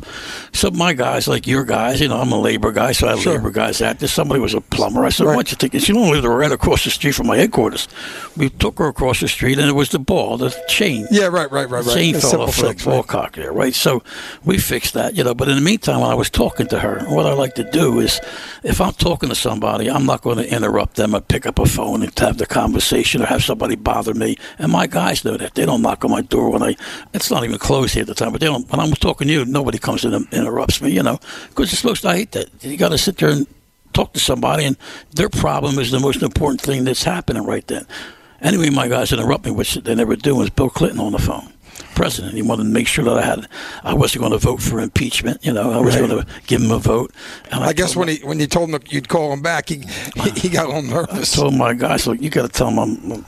[0.52, 3.20] So my guys, like your guys, you know, I'm a labor guy, so I have
[3.20, 3.36] Sure.
[3.36, 4.08] labor guys out there.
[4.08, 5.04] Somebody was a plumber.
[5.04, 7.26] I said, "Why don't you take?" it?" She only lived right across the street from
[7.26, 7.88] my headquarters.
[8.36, 11.06] We took her across the street, and it was the ball, the chain.
[11.10, 11.94] Yeah, right, right, right, right.
[11.96, 13.06] Chain fell off the fix, right.
[13.06, 13.74] cock there, right?
[13.74, 14.02] So
[14.44, 15.34] we fixed that, you know.
[15.34, 18.00] But in the meantime, when I was talking to her, what I like to do
[18.00, 18.20] is,
[18.62, 21.66] if I'm talking to somebody, I'm not going to interrupt them or pick up a
[21.66, 24.36] phone and have the conversation or have somebody bother me.
[24.58, 26.76] And my guys know that they don't knock on my door when I.
[27.14, 28.68] It's not even closed here at the time, but they don't.
[28.70, 31.80] When I'm talking to you, nobody comes in and interrupts me, you know, because it's
[31.80, 32.08] supposed to.
[32.08, 32.48] I hate that.
[32.62, 33.46] You got to sit there and
[33.92, 34.76] talk to somebody, and
[35.14, 37.86] their problem is the most important thing that's happening right then.
[38.42, 41.52] Anyway, my guys interrupt me, which they never do, was Bill Clinton on the phone.
[41.96, 42.34] President.
[42.34, 43.48] He wanted to make sure that I had,
[43.82, 45.44] I wasn't going to vote for impeachment.
[45.44, 46.06] You know, I was Right.
[46.08, 47.12] going to give him a vote.
[47.50, 49.82] And I guess when my- he when you told him you'd call him back, he
[50.22, 51.32] he, he got a little I nervous.
[51.32, 53.24] told my guys, look, you got to tell him I'm,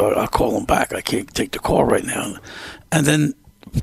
[0.00, 0.92] I'll call him back.
[0.92, 2.34] I can't take the call right now.
[2.92, 3.34] And then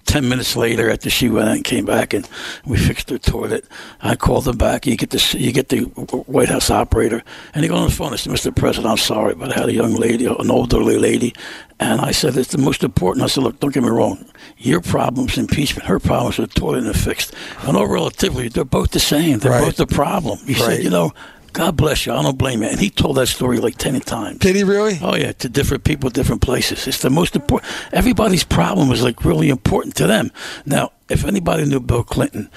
[0.06, 2.28] 10 minutes later, after she went out and came back and
[2.66, 3.66] we fixed her toilet,
[4.02, 4.86] I called him back.
[4.86, 5.82] You get the, you get the
[6.28, 8.14] White House operator, and he goes on the phone.
[8.14, 8.56] I said, Mr.
[8.56, 11.34] President, I'm sorry, but I had a young lady, an elderly lady,
[11.80, 13.24] and I said, it's the most important.
[13.24, 14.26] I said, look, don't get me wrong.
[14.58, 15.88] Your problem's impeachment.
[15.88, 17.34] Her problem's the toilet and fixed.
[17.64, 19.40] And all relatively, they're both the same.
[19.40, 19.64] They're Right.
[19.66, 20.40] both the problem.
[20.46, 20.62] He Right.
[20.62, 21.12] said, you know,
[21.56, 22.12] God bless you.
[22.12, 22.68] I don't blame you.
[22.68, 24.40] And he told that story like 10 times.
[24.40, 25.00] Did he really?
[25.02, 26.86] Oh yeah, to different people, different places.
[26.86, 27.72] It's the most important.
[27.94, 30.32] Everybody's problem is like really important to them.
[30.66, 32.50] Now, if anybody knew Bill Clinton,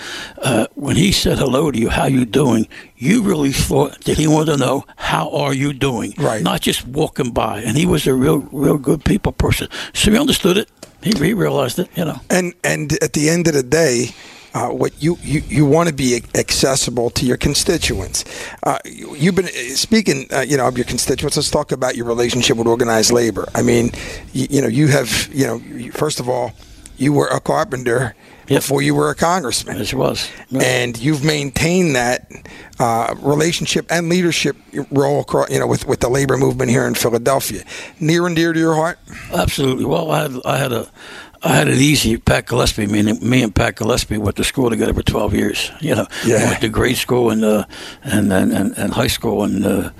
[0.43, 2.67] uh, when he said hello to you, how you doing?
[2.97, 6.43] You really thought that he wanted to know how are you doing, Right.
[6.43, 7.61] Not just walking by.
[7.61, 9.69] And he was a real, real good people person.
[9.95, 10.69] So he understood it.
[11.05, 11.89] He, he realized it.
[11.95, 12.21] You know.
[12.31, 14.11] And and at the end of the day,
[14.59, 18.25] uh, what you, you, you want to be accessible to your constituents.
[18.65, 21.37] Uh, you've been speaking, uh, you know, of your constituents.
[21.37, 23.47] Let's talk about your relationship with organized labor.
[23.55, 23.93] I mean,
[24.33, 26.53] you, you know, you have, you know, first of all,
[26.97, 28.17] you were a carpenter
[28.49, 28.63] yep.
[28.63, 29.77] before you were a congressman.
[29.79, 30.29] Yes, it was.
[30.49, 30.63] Yep.
[30.63, 32.29] And you've maintained that
[32.81, 34.57] uh, relationship and leadership
[34.91, 37.63] role across, you know, with, with the labor movement here in Philadelphia.
[38.01, 38.99] Near and dear to your heart?
[39.33, 39.85] Absolutely.
[39.85, 40.91] Well, I had, I had a.
[41.43, 42.17] I had it easy.
[42.17, 45.71] Pat Gillespie, me and, me and Pat Gillespie went to school together for 12 years.
[45.81, 46.39] You know, yeah.
[46.39, 47.65] we went to grade school and uh,
[48.03, 49.91] and, and, and, and high school and uh,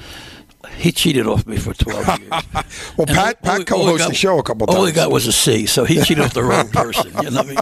[0.77, 2.31] he cheated off me for 12 years.
[2.97, 4.79] well, Pat, Pat co-hosted the show a couple times.
[4.79, 7.13] All he got was a C, so he cheated off the wrong person.
[7.23, 7.59] You know what I mean?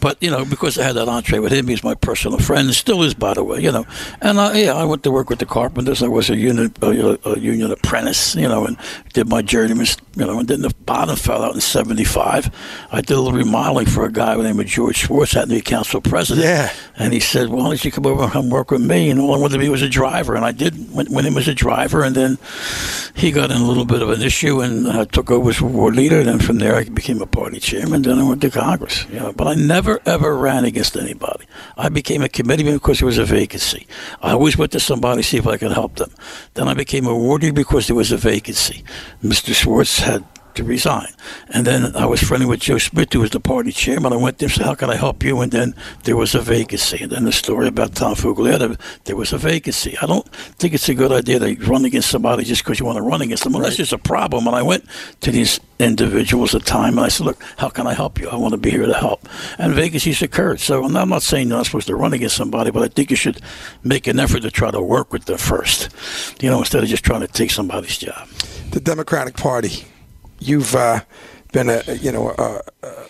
[0.00, 2.74] But, you know, because I had that entree with him, he's my personal friend, and
[2.74, 3.86] still is, by the way, you know.
[4.20, 6.02] And, I, yeah, I went to work with the carpenters.
[6.02, 8.76] I was a union, a, a union apprentice, you know, and
[9.12, 9.86] did my journeyman,
[10.16, 12.50] you know, and then the bottom fell out in 75.
[12.92, 15.48] I did a little remodeling for a guy by the name of George Schwartz, had
[15.48, 16.46] to be council president.
[16.46, 16.72] Yeah.
[16.96, 19.10] And he said, well, why don't you come over and come work with me?
[19.10, 20.34] And all I wanted to be was a driver.
[20.34, 22.38] And I did, went, went in as a driver, and then
[23.14, 25.96] he got in a little bit of an issue and uh, took over as ward
[25.96, 26.18] leader.
[26.18, 28.02] And then from there, I became a party chairman.
[28.02, 29.06] Then I went to Congress.
[29.10, 31.46] You know, but I never ever ran against anybody.
[31.76, 33.86] I became a committee committeeman because there was a vacancy.
[34.22, 36.10] I always went to somebody to see if I could help them.
[36.54, 38.84] Then I became a ward leader because there was a vacancy.
[39.22, 39.54] Mr.
[39.54, 40.24] Schwartz had
[40.54, 41.08] to resign.
[41.48, 44.12] And then I was friendly with Joe Smith, who was the party chairman.
[44.12, 45.40] I went there and said, How can I help you?
[45.40, 47.02] And then there was a vacancy.
[47.02, 49.96] And then the story about Tom Foglietta, there was a vacancy.
[50.00, 50.26] I don't
[50.58, 53.22] think it's a good idea to run against somebody just because you want to run
[53.22, 53.76] against them, unless right.
[53.78, 54.46] there's a problem.
[54.46, 54.84] And I went
[55.20, 58.28] to these individuals at the time and I said, Look, how can I help you?
[58.28, 59.28] I want to be here to help.
[59.58, 60.60] And vacancies occurred.
[60.60, 63.16] So I'm not saying you're not supposed to run against somebody, but I think you
[63.16, 63.40] should
[63.82, 65.88] make an effort to try to work with them first,
[66.42, 68.28] you know, instead of just trying to take somebody's job.
[68.70, 69.84] The Democratic Party
[70.40, 71.00] you've uh,
[71.52, 72.62] been a you know a,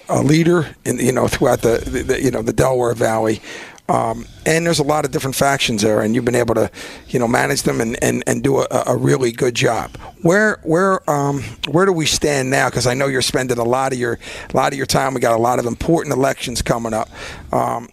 [0.09, 3.41] a, leader in you know throughout the, the, you know the Delaware Valley.
[3.89, 6.71] Um, and there's a lot of different factions there, and you've been able to,
[7.09, 9.97] you know, manage them and, and, and do a, a really good job.
[10.23, 12.71] Where where um, where do we stand now?
[12.71, 15.13] Because I know you're spending a lot of your a lot of your time.
[15.13, 17.09] We got a lot of important elections coming up.
[17.53, 17.89] Um,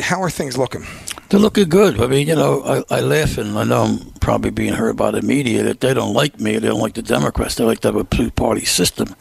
[0.00, 0.84] how are things looking?
[1.30, 2.00] They're looking good.
[2.00, 5.10] I mean, you know, I, I laugh and I know I'm probably being heard by
[5.10, 6.52] the media that they don't like me.
[6.56, 7.56] They don't like the Democrats.
[7.56, 9.14] They like to have a two-party system.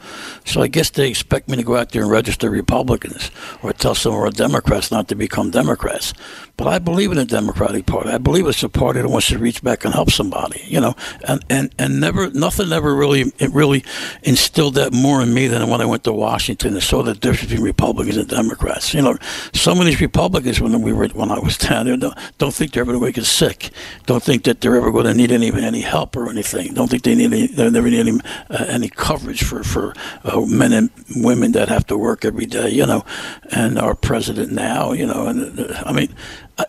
[0.45, 3.29] So I guess they expect me to go out there and register Republicans
[3.61, 6.13] or tell some of our Democrats not to become Democrats.
[6.57, 8.09] But I believe in the Democratic Party.
[8.09, 10.63] I believe it's a party that wants to reach back and help somebody.
[10.65, 10.95] You know,
[11.27, 13.85] and and, and never nothing ever really it really
[14.23, 17.51] instilled that more in me than when I went to Washington and saw the difference
[17.51, 18.93] between Republicans and Democrats.
[18.95, 19.17] You know,
[19.53, 22.71] some of these Republicans when we were when I was down there don't, don't think
[22.71, 23.69] they're ever going to get sick.
[24.07, 26.73] Don't think that they're ever going to need any any help or anything.
[26.73, 29.93] Don't think they need any they never need any uh, any coverage for for
[30.23, 32.69] uh, men and women that have to work every day.
[32.69, 33.05] You know,
[33.51, 36.09] and our president now, you know, and uh, I mean,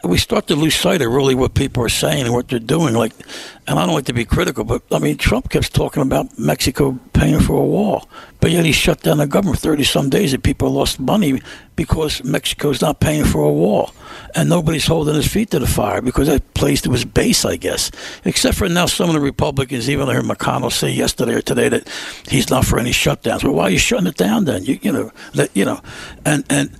[0.05, 2.95] we start to lose sight of really what people are saying and what they're doing.
[2.95, 3.13] Like,
[3.69, 6.99] and I don't like to be critical, but I mean, Trump keeps talking about Mexico
[7.13, 8.09] paying for a wall,
[8.41, 11.43] but yet he shut down the government thirty some days, and people lost money
[11.77, 13.93] because Mexico's not paying for a wall,
[14.35, 17.91] and nobody's holding his feet to the fire because that place was base, I guess.
[18.25, 21.69] Except for now, some of the Republicans, even I heard McConnell say yesterday or today
[21.69, 21.87] that
[22.27, 23.45] he's not for any shutdowns.
[23.45, 24.65] Well, why are you shutting it down then?
[24.65, 25.83] You, you know, that, you know,
[26.25, 26.71] and and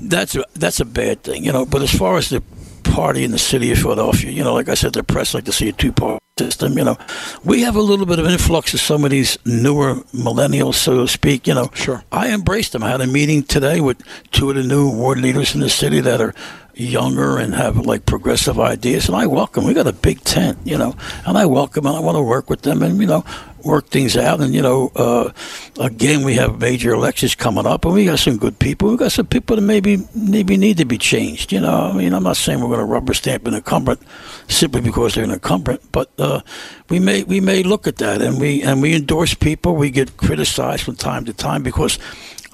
[0.00, 1.66] that's a, that's a bad thing, you know.
[1.66, 2.42] But as far as the
[2.84, 4.30] party in the city of Philadelphia.
[4.30, 6.78] You know, like I said, the press like to see a two party system.
[6.78, 6.98] You know,
[7.44, 11.08] we have a little bit of influx of some of these newer millennials, so to
[11.08, 11.46] speak.
[11.46, 12.04] You know, sure.
[12.10, 12.82] I embraced them.
[12.82, 16.00] I had a meeting today with two of the new ward leaders in the city
[16.00, 16.34] that are
[16.74, 19.64] younger and have like progressive ideas, and I welcome.
[19.64, 20.94] We got a big tent, you know,
[21.26, 23.24] and I welcome and I want to work with them, and you know,
[23.64, 24.40] work things out.
[24.40, 25.32] And you know, uh,
[25.78, 28.90] again, we have major elections coming up, and we got some good people.
[28.90, 31.52] We got some people that maybe maybe need to be changed.
[31.52, 34.00] You know, I mean, I'm not saying we're going to rubber stamp an incumbent
[34.48, 36.40] simply because they're an incumbent, but uh,
[36.88, 39.76] we may we may look at that, and we and we endorse people.
[39.76, 41.98] We get criticized from time to time because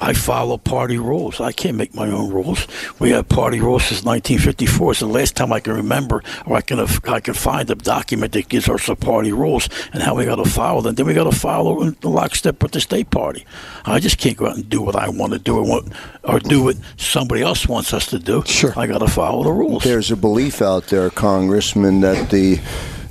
[0.00, 1.40] I follow party rules.
[1.40, 2.66] I can't make my own rules.
[3.00, 4.92] We have party rules since 1954.
[4.92, 8.32] It's the last time I can remember, or I can I can find a document
[8.32, 10.94] that gives us the party rules and how we got to follow them.
[10.94, 13.44] Then we got to follow the lockstep with the state party.
[13.84, 15.84] I just can't go out and do what I want to do or, what,
[16.22, 18.44] or do what somebody else wants us to do.
[18.46, 19.82] Sure, I got to follow the rules.
[19.82, 22.60] There's a belief out there, Congressman, that the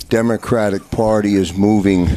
[0.09, 2.07] Democratic Party is moving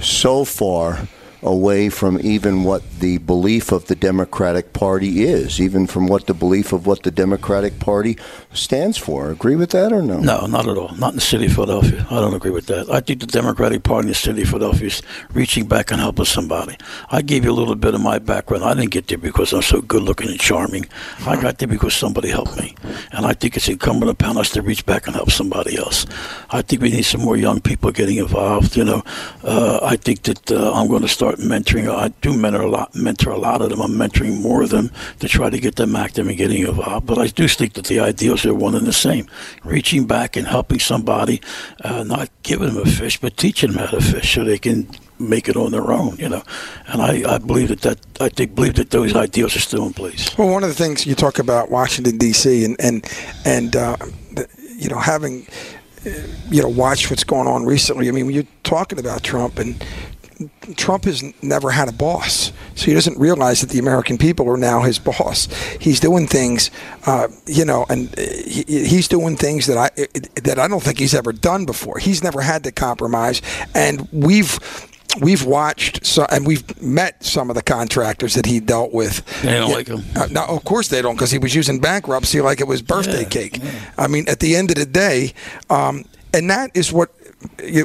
[0.00, 1.08] so far
[1.42, 6.34] away from even what the belief of the Democratic Party is, even from what the
[6.34, 8.18] belief of what the Democratic Party
[8.52, 9.30] stands for.
[9.30, 10.18] Agree with that or no?
[10.20, 10.94] No, not at all.
[10.96, 12.06] Not in the city of Philadelphia.
[12.10, 12.90] I don't agree with that.
[12.90, 16.24] I think the Democratic Party in the city of Philadelphia is reaching back and helping
[16.24, 16.76] somebody.
[17.10, 18.64] I gave you a little bit of my background.
[18.64, 20.86] I didn't get there because I'm so good looking and charming.
[21.26, 22.74] I got there because somebody helped me.
[23.12, 26.06] And I think it's incumbent upon us to reach back and help somebody else.
[26.50, 28.76] I think we need some more young people getting involved.
[28.76, 29.02] You know,
[29.44, 31.88] uh, I think that uh, I'm going to start mentoring.
[31.88, 33.80] I do mentor a lot, mentor a lot of them.
[33.80, 34.90] I'm mentoring more of them
[35.20, 37.06] to try to get them active and getting involved.
[37.06, 39.28] But I do think that the ideals are one and the same:
[39.64, 41.40] reaching back and helping somebody,
[41.84, 44.88] uh, not giving them a fish, but teaching them how to fish so they can
[45.20, 46.42] make it on their own, you know.
[46.86, 49.92] And I, I believe that, that I think believe that those ideals are still in
[49.92, 50.36] place.
[50.36, 52.64] Well, one of the things you talk about Washington D.C.
[52.64, 53.06] and and
[53.44, 53.96] and uh,
[54.76, 55.46] you know having
[56.06, 56.10] uh,
[56.50, 58.08] you know watched what's going on recently.
[58.08, 59.84] I mean, when you're talking about Trump and
[60.76, 64.56] Trump has never had a boss, so he doesn't realize that the American people are
[64.56, 65.46] now his boss.
[65.78, 66.70] He's doing things,
[67.06, 69.90] uh, you know, and he, he's doing things that I
[70.42, 71.98] that I don't think he's ever done before.
[71.98, 73.42] He's never had to compromise,
[73.74, 74.58] and we've
[75.20, 79.24] we've watched so, and we've met some of the contractors that he dealt with.
[79.42, 80.02] They don't yeah, like him.
[80.16, 83.22] Uh, no, of course they don't, because he was using bankruptcy like it was birthday
[83.22, 83.58] Yeah, cake.
[83.62, 83.70] yeah.
[83.98, 85.34] I mean, at the end of the day,
[85.68, 87.10] um, and that is what.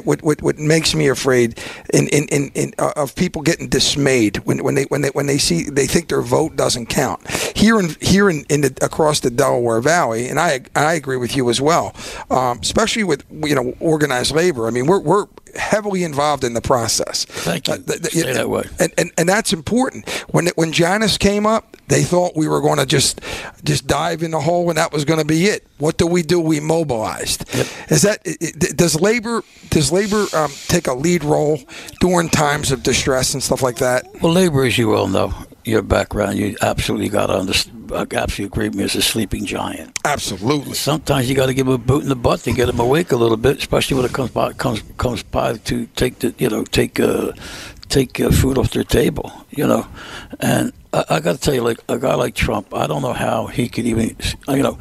[0.04, 1.58] What, what, what makes me afraid
[1.92, 5.26] in, in, in, in, uh, of people getting dismayed when, when they when they when
[5.26, 7.28] they see they think their vote doesn't count.
[7.56, 11.36] Here in here in, in the, across the Delaware Valley and I I agree with
[11.36, 11.94] you as well
[12.30, 14.66] um, especially with you know organized labor.
[14.66, 17.74] I mean we're we're heavily involved in the process Thank you.
[17.74, 18.64] Uh, th- th- Say that way.
[18.78, 20.08] and, and and that's important.
[20.30, 23.20] When when Janus came up, they thought we were going to just
[23.64, 25.66] just dive in the hole and that was going to be it.
[25.78, 26.40] What do we do?
[26.40, 27.44] We mobilized.
[27.90, 28.22] Is that
[28.76, 31.58] does labor does labor um, take a lead role
[32.00, 34.04] during times of distress and stuff like that?
[34.22, 35.32] Well, labor, as you well know,
[35.66, 37.92] your background, you absolutely got to understand.
[37.92, 39.96] I absolutely agree with me as a sleeping giant.
[40.04, 40.74] Absolutely.
[40.74, 43.12] Sometimes you got to give them a boot in the butt to get them awake
[43.12, 46.48] a little bit, especially when it comes by comes comes by to take the you
[46.48, 47.32] know take uh,
[47.88, 49.86] take uh, food off their table, you know.
[50.40, 53.12] And I, I got to tell you, like a guy like Trump, I don't know
[53.12, 54.16] how he could even,
[54.48, 54.78] you know.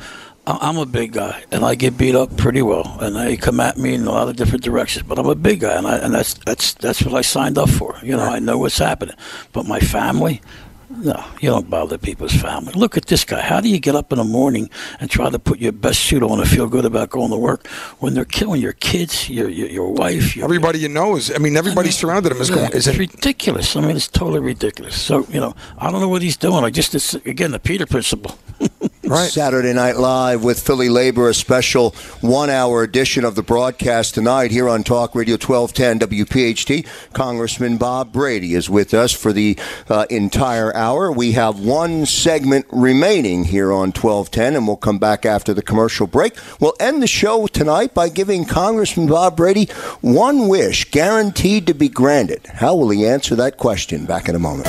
[0.47, 3.77] I'm a big guy, and I get beat up pretty well, and they come at
[3.77, 5.03] me in a lot of different directions.
[5.07, 7.67] But I'm a big guy, and I, and that's that's that's what I signed up
[7.67, 7.97] for.
[8.03, 9.15] You know, I know what's happening.
[9.53, 10.41] But my family,
[10.89, 12.73] no, you don't bother people's family.
[12.73, 13.41] Look at this guy.
[13.41, 14.69] How do you get up in the morning
[14.99, 17.67] and try to put your best suit on and feel good about going to work
[17.99, 21.31] when they're killing your kids, your your, your wife, your, Everybody you know is.
[21.33, 22.71] I mean, everybody surrounded him is yeah, going.
[22.71, 23.75] Is it's it, ridiculous.
[23.75, 24.99] I mean, it's totally ridiculous.
[24.99, 26.63] So you know, I don't know what he's doing.
[26.63, 28.37] I just it's, again the Peter principle.
[29.07, 29.29] right?
[29.29, 31.91] Saturday Night Live with Philly Labor, a special
[32.21, 36.87] one hour edition of the broadcast tonight here on Talk Radio 1210 WPHT.
[37.13, 39.57] Congressman Bob Brady is with us for the
[39.89, 41.11] uh, entire hour.
[41.11, 46.07] We have one segment remaining here on 1210, and we'll come back after the commercial
[46.07, 46.35] break.
[46.59, 49.65] We'll end the show tonight by giving Congressman Bob Brady
[50.01, 52.45] one wish guaranteed to be granted.
[52.47, 54.05] How will he answer that question?
[54.05, 54.67] Back in a moment.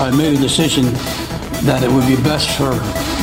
[0.00, 0.86] I made a decision
[1.62, 2.70] that it would be best for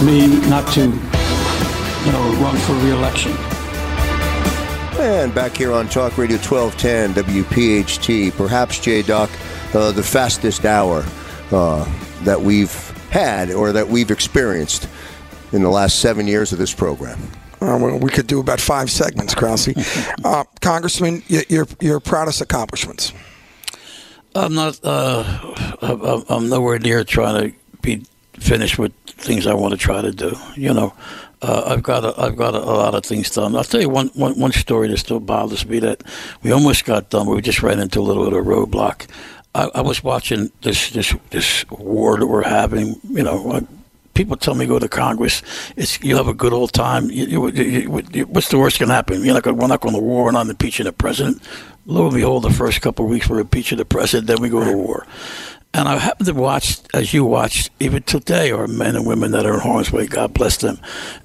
[0.06, 3.32] me not to, you know, run for reelection.
[5.00, 9.30] And back here on Talk Radio 1210 WPHT, perhaps J Doc,
[9.74, 11.06] uh, the fastest hour
[11.52, 11.86] uh,
[12.24, 12.74] that we've
[13.12, 14.88] had or that we've experienced
[15.52, 17.20] in the last seven years of this program.
[17.62, 19.68] Uh, well, we could do about five segments, Kraus.
[20.24, 23.14] uh, Congressman, your your proudest accomplishments.
[24.36, 24.80] I'm not.
[24.84, 25.24] Uh,
[25.82, 28.06] I'm- I'm nowhere near trying to be
[28.40, 30.36] finished with things I want to try to do.
[30.56, 30.94] You know,
[31.42, 33.56] uh, I've got a, I've got a, a lot of things done.
[33.56, 36.04] I'll tell you one, one one story that still bothers me that
[36.44, 37.26] we almost got done.
[37.28, 39.08] but We just ran into a little bit of a roadblock.
[39.56, 42.96] I, I was watching this this this war that we're having.
[43.10, 43.52] You know.
[43.54, 43.62] I,
[44.14, 45.44] People tell me go to Congress.
[45.76, 47.12] It's you'll have a good old time.
[47.12, 49.24] You, you, you, you- what's the worst can happen?
[49.24, 50.24] You're not gonna, we're not going to war.
[50.24, 51.40] We're not impeaching the president.
[51.86, 54.26] Lo and behold, the first couple of weeks we're impeaching the president.
[54.26, 55.06] Then we go to war.
[55.78, 59.46] And I happen to watch, as you watched, even today, are men and women that
[59.46, 60.08] are in harm's way.
[60.08, 60.80] God bless them.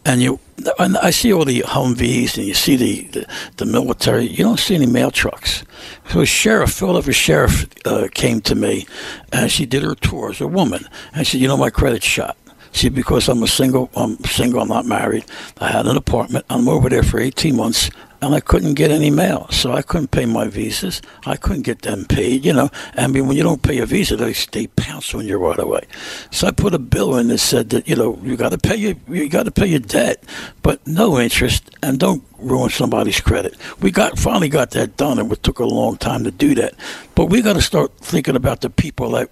[0.05, 0.41] And you,
[0.79, 4.27] and I see all the Humvees, and you see the, the, the military.
[4.27, 5.65] You don't see any mail trucks.
[6.11, 8.87] So a sheriff, Philadelphia sheriff, uh, came to me,
[9.33, 10.85] and she did her tour as a woman,
[11.15, 12.37] and she said, "You know, my credit's shot."
[12.73, 15.25] See, because I'm a single, I'm single, I'm not married.
[15.61, 16.45] I had an apartment.
[16.51, 17.91] I'm over there for 18 months.
[18.22, 21.02] And I couldn't get any mail, so I couldn't pay my visas.
[21.26, 22.70] I couldn't get them paid, you know.
[22.96, 25.82] I mean, when you don't pay a visa, they they pounce on you right away.
[26.30, 28.76] So I put a bill in that said that you know you got to pay
[28.76, 30.22] your you got to pay your debt,
[30.62, 33.56] but no interest, and don't ruin somebody's credit.
[33.80, 36.74] We got finally got that done, and it took a long time to do that.
[37.16, 39.30] But we got to start thinking about the people that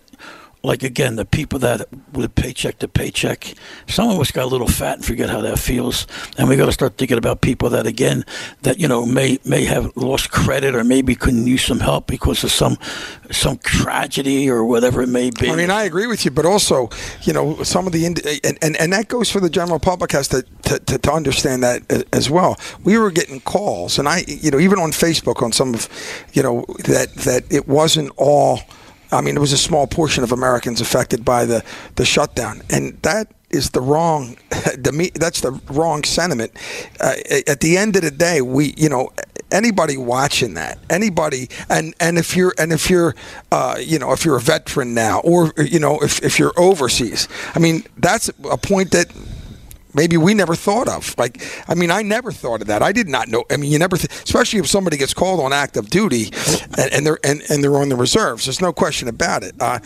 [0.62, 3.54] like again, the people that live paycheck to paycheck,
[3.86, 6.66] some of us got a little fat and forget how that feels, and we got
[6.66, 8.24] to start thinking about people that again,
[8.62, 12.44] that you know may may have lost credit or maybe couldn't use some help because
[12.44, 12.76] of some
[13.30, 15.50] some tragedy or whatever it may be.
[15.50, 16.90] I mean, I agree with you, but also,
[17.22, 18.20] you know, some of the and
[18.62, 22.06] and, and that goes for the general public has to, to, to, to understand that
[22.12, 22.58] as well.
[22.84, 25.88] We were getting calls, and I, you know, even on Facebook on some of,
[26.32, 28.60] you know, that that it wasn't all
[29.12, 31.64] I mean, it was a small portion of Americans affected by the,
[31.96, 34.36] the shutdown, and that is the wrong.
[34.50, 36.52] That's the wrong sentiment.
[37.00, 37.14] Uh,
[37.46, 39.10] at the end of the day, we, you know,
[39.50, 43.14] anybody watching that, anybody, and and if you're and if you're,
[43.50, 47.28] uh, you know, if you're a veteran now, or you know, if if you're overseas,
[47.54, 49.12] I mean, that's a point that
[49.94, 51.14] maybe we never thought of.
[51.18, 52.82] Like, I mean, I never thought of that.
[52.82, 53.44] I did not know.
[53.50, 56.32] I mean, you never, th- especially if somebody gets called on active duty
[56.78, 58.44] and, and they're and, and, they're on the reserves.
[58.44, 59.54] There's no question about it.
[59.60, 59.78] Uh,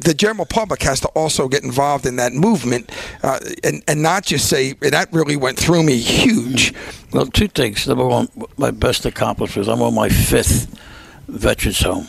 [0.00, 2.90] the general public has to also get involved in that movement
[3.22, 6.74] uh, and and not just say that really went through me huge.
[7.12, 7.86] Well, two things.
[7.86, 9.68] Number one, my best accomplishments.
[9.68, 10.78] I'm on my fifth
[11.28, 12.08] veterans home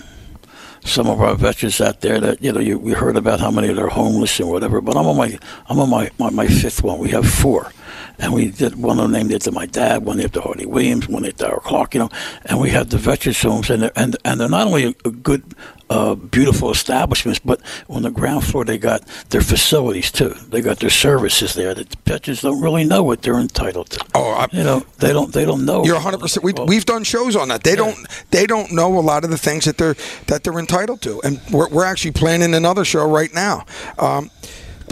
[0.86, 3.68] some of our veterans out there that you know you, we heard about how many
[3.70, 4.82] of them are homeless and whatever.
[4.82, 7.00] But I'm on my I'm on my, my, my fifth one.
[7.00, 7.72] We have four,
[8.20, 11.26] and we did one of them named after my dad, one after Hardy Williams, one
[11.26, 11.96] after Clark.
[11.96, 12.10] You know,
[12.46, 15.44] and we have the veterans homes, and they're, and and they're not only a good
[15.90, 20.30] uh, beautiful establishments, but on the ground floor they got their facilities too.
[20.50, 24.06] They got their services there that the veterans don't really know what they're entitled to.
[24.16, 25.84] Oh, I, you know they don't they don't know.
[25.86, 26.20] You're 100.
[26.20, 27.64] percent We've we've done shows on that.
[27.64, 27.76] They yeah.
[27.78, 27.98] don't
[28.32, 29.96] they don't know a lot of the things that they're
[30.28, 33.66] that they're entitled to, and we're we're actually planning another show right now.
[34.00, 34.32] Um,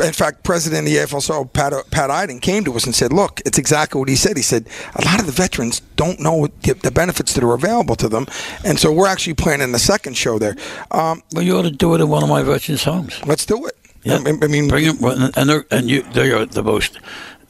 [0.02, 3.41] in fact, President of the AFL-CIO, Pat, Pat Eiding, came to us and said, look,
[3.46, 4.38] it's exactly what he said.
[4.38, 8.10] He said, a lot of the veterans don't know the benefits that are available to
[8.10, 8.26] them.
[8.66, 10.56] And so we're actually planning the second show there.
[10.91, 13.24] Um, well, you ought to do it in one of my veterans' homes.
[13.26, 13.78] Let's do it.
[14.04, 14.20] Yeah.
[14.26, 17.00] I, I mean, Bring them, and, they're, and you, they're the most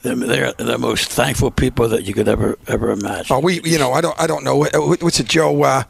[0.04, 3.34] they're the most thankful people that you could ever ever imagine.
[3.34, 5.82] Oh, we you know I don't I don't know what's it Joe uh,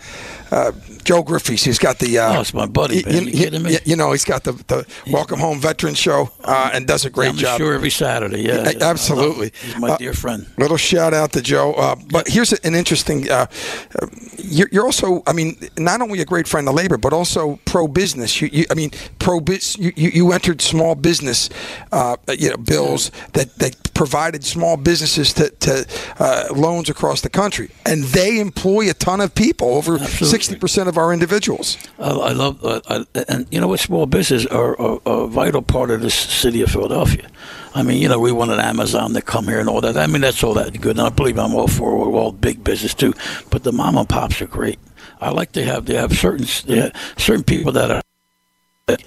[0.52, 0.72] uh,
[1.04, 1.64] Joe Griffiths.
[1.64, 2.18] He's got the.
[2.18, 3.04] Uh, oh, it's my buddy.
[3.06, 3.78] You, you me?
[3.84, 7.30] You know, he's got the, the Welcome Home Veteran Show uh, and does a great
[7.30, 7.58] I'm job.
[7.58, 8.42] Sure, every Saturday.
[8.42, 9.52] Yeah, yeah absolutely.
[9.62, 10.46] He's my uh, dear friend.
[10.56, 11.74] Little shout out to Joe.
[11.74, 13.30] Uh, but here's an interesting.
[13.30, 13.46] Uh,
[14.38, 17.86] you're, you're, also, I mean, not only a great friend of labor, but also pro
[17.86, 18.40] business.
[18.40, 19.76] You, you I mean, pro business.
[19.78, 21.48] You, you, entered small business,
[21.92, 25.86] you know, bills that that provided small businesses to, to
[26.52, 29.74] loans across the country, and they employ a ton of people.
[29.74, 31.76] Over sixty percent of our individuals.
[31.98, 33.80] Uh, I love, uh, I, and you know what?
[33.80, 37.28] Small business are, are, a vital part of this city of Philadelphia.
[37.74, 39.96] I mean, you know, we wanted Amazon to come here and all that.
[39.96, 40.96] I mean, that's all that good.
[40.96, 43.14] And I believe I'm all for all big business too.
[43.50, 44.78] But the mom and pops are great.
[45.20, 48.02] I like to have they have certain have certain people that are
[48.86, 49.02] that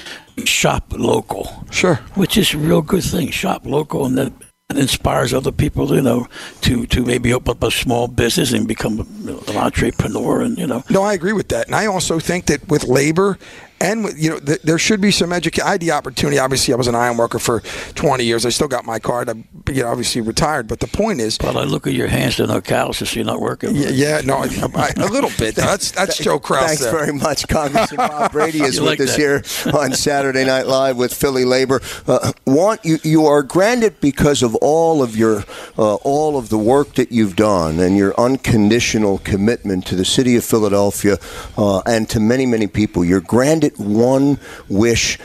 [0.46, 1.66] shop local.
[1.72, 1.96] Sure.
[2.16, 3.30] Which is a real good thing.
[3.32, 4.36] Shop local and then
[4.70, 6.28] it inspires other people, you know,
[6.62, 10.84] to, to maybe open up a small business and become an entrepreneur, and you know.
[10.90, 13.38] No, I agree with that, and I also think that with labor
[13.80, 15.68] and you know th- there should be some education.
[15.68, 16.40] I had the opportunity.
[16.40, 17.62] Obviously, I was an iron worker for
[17.96, 18.46] 20 years.
[18.46, 19.30] I still got my card.
[19.30, 19.34] I,
[19.72, 20.68] you know, obviously retired.
[20.68, 23.10] But the point is, well, I look at your hands; they're no calluses.
[23.10, 23.76] So you're not working.
[23.76, 25.56] Yeah, yeah no, I, I, a little bit.
[25.56, 26.68] That's that's Joe Kraus.
[26.68, 26.92] Thanks there.
[26.92, 31.14] very much, Congressman Bob Brady is with like us here on Saturday Night Live with
[31.14, 31.82] Philly Labor.
[32.08, 35.44] Uh, want you you are granted because of all of your
[35.78, 40.36] uh, all of the work that you've done and your unconditional commitment to the city
[40.36, 41.18] of Philadelphia
[41.58, 43.06] uh, and to many many people.
[43.06, 44.40] You're granted one
[44.70, 45.18] wish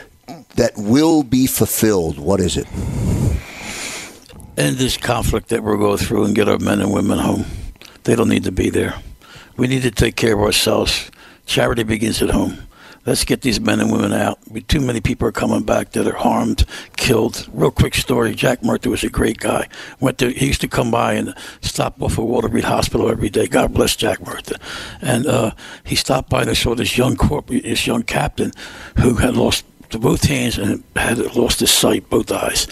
[0.55, 2.67] that will be fulfilled, what is it?
[4.57, 7.45] End this conflict that we're going through and get our men and women home.
[8.03, 8.95] They don't need to be there.
[9.57, 11.09] We need to take care of ourselves.
[11.45, 12.57] Charity begins at home.
[13.05, 14.39] Let's get these men and women out.
[14.67, 17.47] Too many people are coming back that are harmed, killed.
[17.51, 19.67] Real quick story: Jack Murtha was a great guy.
[19.99, 23.29] Went to he used to come by and stop off at Walter Reed Hospital every
[23.29, 23.47] day.
[23.47, 24.55] God bless Jack Murtha.
[25.01, 25.51] And uh,
[25.83, 28.53] he stopped by and I saw this young corp, this young captain,
[28.99, 32.67] who had lost both hands and had lost his sight, both eyes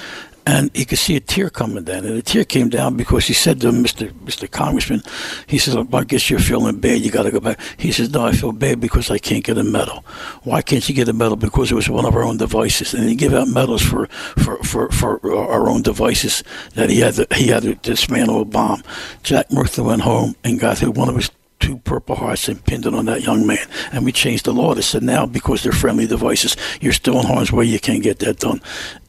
[0.45, 2.05] and he could see a tear coming down.
[2.05, 4.11] And the tear came down because he said to Mr.
[4.11, 4.49] Mr.
[4.49, 5.03] Congressman,
[5.47, 7.01] he says, I guess you're feeling bad.
[7.01, 7.59] You got to go back.
[7.77, 10.03] He says, no, I feel bad because I can't get a medal.
[10.43, 11.35] Why can't you get a medal?
[11.35, 12.93] Because it was one of our own devices.
[12.93, 16.43] And he give out medals for, for, for, for our own devices
[16.75, 18.83] that he had to, he had to dismantle a bomb.
[19.23, 21.29] Jack Murtha went home and got one of his
[21.61, 23.65] two Purple Hearts and pinned it on that young man.
[23.93, 27.25] And we changed the law to say now, because they're friendly devices, you're still in
[27.25, 28.61] harm's way, you can't get that done.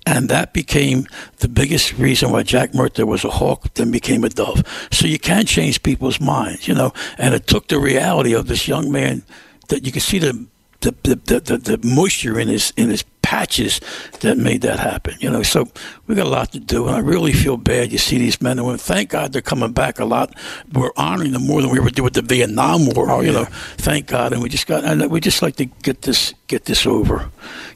[0.07, 1.07] And that became
[1.38, 4.62] the biggest reason why Jack Murtha was a hawk, then became a dove.
[4.90, 6.92] So you can't change people's minds, you know.
[7.18, 9.22] And it took the reality of this young man
[9.68, 10.46] that you could see the
[10.80, 13.80] the, the, the, the moisture in his in his patches
[14.20, 15.14] that made that happen.
[15.20, 15.68] You know, so
[16.07, 17.92] we got a lot to do, and I really feel bad.
[17.92, 18.78] You see these men and women.
[18.78, 20.34] Thank God they're coming back a lot.
[20.72, 23.11] We're honoring them more than we ever did with the Vietnam War.
[23.11, 23.42] Oh, you yeah.
[23.42, 23.44] know,
[23.78, 26.86] thank God, and we just got and we just like to get this get this
[26.86, 27.30] over,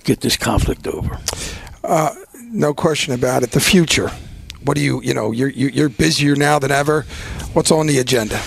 [0.04, 1.18] get this conflict over.
[1.86, 2.14] Uh,
[2.50, 3.52] no question about it.
[3.52, 4.10] The future.
[4.64, 5.30] What do you you know?
[5.30, 7.02] You're you're busier now than ever.
[7.52, 8.40] What's on the agenda?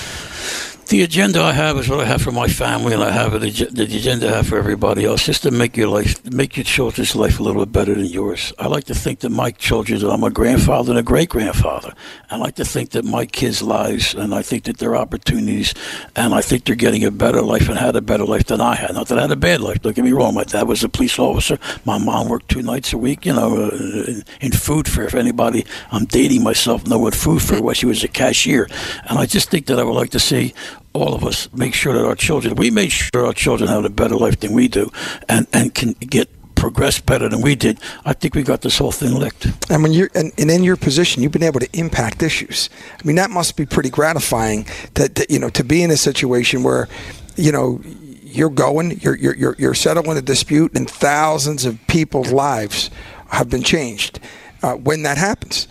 [0.90, 3.48] The agenda I have is what I have for my family, and I have the,
[3.48, 7.40] agenda I have for everybody else, just to make your life, make your children's life
[7.40, 8.52] a little bit better than yours.
[8.58, 11.94] I like to think that my children, I'm a grandfather and a great grandfather.
[12.32, 15.76] I like to think that my kids' lives, and I think that their opportunities,
[16.16, 18.74] and I think they're getting a better life and had a better life than I
[18.74, 18.96] had.
[18.96, 19.84] Not that I had a bad life.
[19.84, 20.34] Don't get me wrong.
[20.34, 21.60] My dad was a police officer.
[21.86, 23.28] My mom worked two nights a week.
[23.28, 25.06] You know, uh, in food fair.
[25.06, 27.78] If anybody, I'm dating myself, know what food fair was.
[27.78, 28.68] She was a cashier,
[29.08, 30.54] and I just think that I would like to see
[30.94, 33.90] all of us make sure that our children, we make sure our children have a
[33.90, 34.92] better life than we do
[35.28, 36.30] and, and can get
[36.60, 39.48] progress better than we did, I think we got this whole thing licked.
[39.72, 42.70] And when you're and, and, in your position, you've been able to impact issues.
[43.02, 44.68] I mean, that must be pretty gratifying.
[44.96, 46.90] That, that you know to be in a situation where,
[47.38, 47.82] you know,
[48.22, 52.92] you're going, you're you're you're, settling a dispute, and thousands of people's lives
[53.30, 54.20] have been changed.
[54.62, 55.70] Uh, when that happens,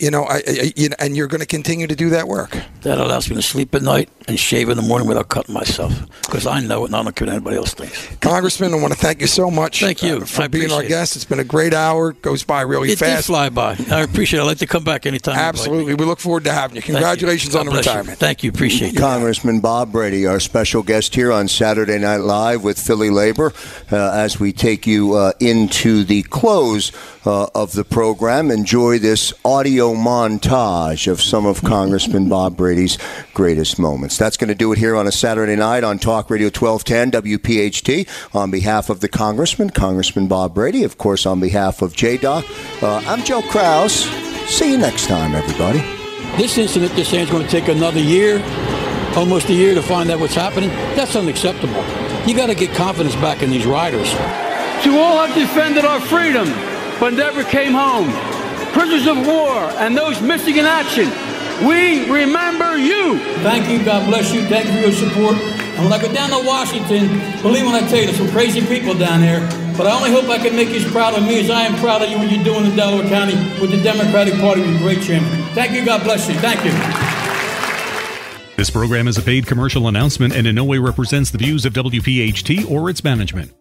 [0.00, 2.56] you know, I, I, you know, and you're going to continue to do that work.
[2.82, 5.92] That allows me to sleep at night and shave in the morning without cutting myself
[6.22, 8.16] because I know it and I don't care what anybody else thinks.
[8.16, 9.80] Congressman, I want to thank you so much.
[9.80, 11.14] Thank you uh, for being our guest.
[11.14, 11.20] It.
[11.20, 12.10] has been a great hour.
[12.10, 13.20] It goes by really it fast.
[13.20, 13.76] It fly by.
[13.90, 14.42] I appreciate it.
[14.42, 15.36] I'd like to come back anytime.
[15.36, 15.94] Absolutely.
[15.94, 16.82] We look forward to having you.
[16.82, 17.60] Congratulations you.
[17.60, 18.10] on the retirement.
[18.10, 18.16] You.
[18.16, 18.50] Thank you.
[18.50, 18.98] Appreciate it.
[18.98, 23.52] Congressman Bob Brady, our special guest here on Saturday Night Live with Philly Labor,
[23.90, 26.92] uh, as we take you uh, into the close
[27.24, 28.50] uh, of the program.
[28.50, 32.98] Enjoy this audio montage of some of Congressman Bob Brady's
[33.34, 34.16] greatest moments.
[34.16, 38.34] That's going to do it here on a Saturday night on Talk Radio 1210 WPHT.
[38.34, 43.02] On behalf of the Congressman, Congressman Bob Brady, of course, on behalf of JDoc, uh,
[43.06, 44.04] I'm Joe Kraus.
[44.48, 45.78] See you next time, everybody.
[46.36, 48.42] This incident, they're saying, is going to take another year,
[49.16, 50.70] almost a year to find out what's happening.
[50.96, 51.84] That's unacceptable.
[52.26, 54.10] You got to get confidence back in these riders.
[54.84, 56.48] To all have defended our freedom
[57.02, 58.06] but never came home.
[58.72, 61.10] Prisoners of war and those missing in action,
[61.66, 63.18] we remember you.
[63.42, 63.84] Thank you.
[63.84, 64.42] God bless you.
[64.42, 65.34] Thank you for your support.
[65.34, 67.08] And when I go down to Washington,
[67.42, 69.40] believe when I tell you, there's some crazy people down there.
[69.76, 71.74] But I only hope I can make you as proud of me as I am
[71.80, 75.02] proud of you when you're doing in Delaware County with the Democratic Party with great
[75.02, 75.28] chairman.
[75.56, 75.84] Thank you.
[75.84, 76.36] God bless you.
[76.36, 76.70] Thank you.
[78.56, 81.72] This program is a paid commercial announcement and in no way represents the views of
[81.72, 83.52] WPHT or its management.